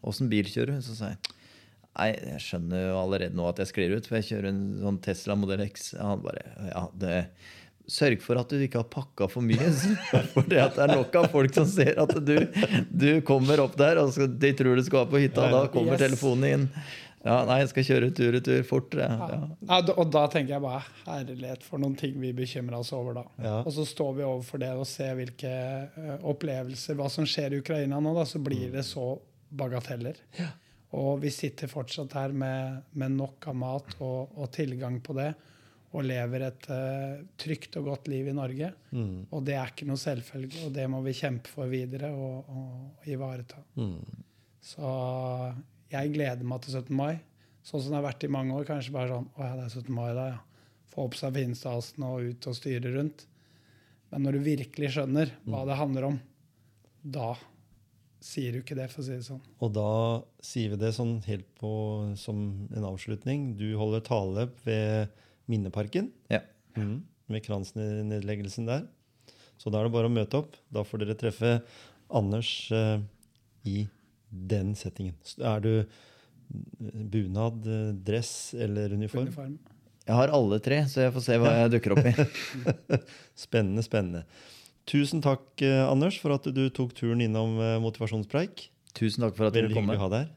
[0.04, 0.84] åssen bil kjører du?
[0.86, 1.22] Så sa jeg
[1.94, 4.96] nei, jeg skjønner jo allerede nå at jeg sklir ut, for jeg kjører en sånn
[5.06, 5.92] Tesla Model X.
[6.00, 7.20] Han bare ja, det
[7.84, 9.66] Sørg for at du ikke har pakka for mye.
[10.32, 12.38] For det at det er nok av folk som ser at du,
[12.88, 16.06] du kommer opp der, og de tror du skal være på hytta, da kommer Yes.
[16.06, 16.64] telefonen inn.
[17.24, 18.96] Ja, nei, jeg skal kjøre tur-retur fort.
[19.00, 19.08] Ja.
[19.16, 19.28] Ja.
[19.32, 19.52] Ja.
[19.70, 23.24] Ja, og da tenker jeg bare herlighet for noen ting vi bekymrer oss over da.
[23.44, 23.54] Ja.
[23.64, 27.62] Og så står vi overfor det og ser hvilke eh, opplevelser, hva som skjer i
[27.64, 29.14] Ukraina nå, da, så blir det så
[29.56, 30.20] bagateller.
[31.00, 35.32] Og vi sitter fortsatt her med, med nok av mat og, og tilgang på det,
[35.94, 38.72] og lever et uh, trygt og godt liv i Norge.
[38.92, 39.30] Mm.
[39.30, 43.10] Og det er ikke noe selvfølge, og det må vi kjempe for videre og, og
[43.14, 43.62] ivareta.
[43.78, 44.24] Mm.
[44.64, 44.90] Så
[45.94, 46.90] jeg gleder meg til 17.
[46.98, 47.14] mai.
[47.64, 48.68] Sånn som det har vært i mange år.
[48.68, 49.94] Kanskje bare sånn Å ja, det er 17.
[49.96, 50.42] mai da, ja.
[50.94, 53.26] Få opp seg finstasen og ut og styre rundt.
[54.12, 56.20] Men når du virkelig skjønner hva det handler om,
[57.02, 57.32] da
[58.24, 59.42] sier du ikke det, for å si det sånn.
[59.64, 59.94] Og da
[60.46, 61.72] sier vi det sånn helt på,
[62.20, 63.52] som en avslutning.
[63.60, 65.16] Du holder tale ved
[65.52, 66.12] Minneparken.
[66.32, 66.44] Ja.
[66.78, 68.86] Mm, med kransnedleggelsen der.
[69.60, 70.56] Så da er det bare å møte opp.
[70.74, 71.58] Da får dere treffe
[72.14, 73.02] Anders eh,
[73.66, 73.84] i
[74.34, 75.16] den settingen.
[75.40, 75.86] Er du eh,
[77.14, 79.28] bunad, eh, dress eller uniform?
[79.30, 79.58] Uniform.
[80.04, 82.14] Jeg har alle tre, så jeg får se hva jeg dukker opp i.
[83.46, 84.26] Spennende, spennende.
[84.90, 87.56] Tusen takk, eh, Anders, for at du tok turen innom
[87.86, 88.68] Motivasjonspreik.
[88.94, 89.88] Tusen takk for at dere Veldig kom.
[89.88, 90.32] hyggelig å ha deg her.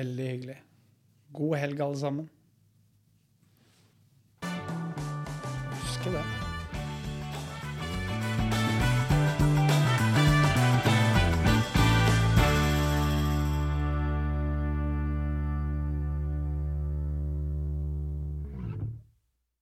[0.00, 0.58] Veldig hyggelig.
[1.36, 2.30] God helg, alle sammen.
[5.84, 6.39] Husker det.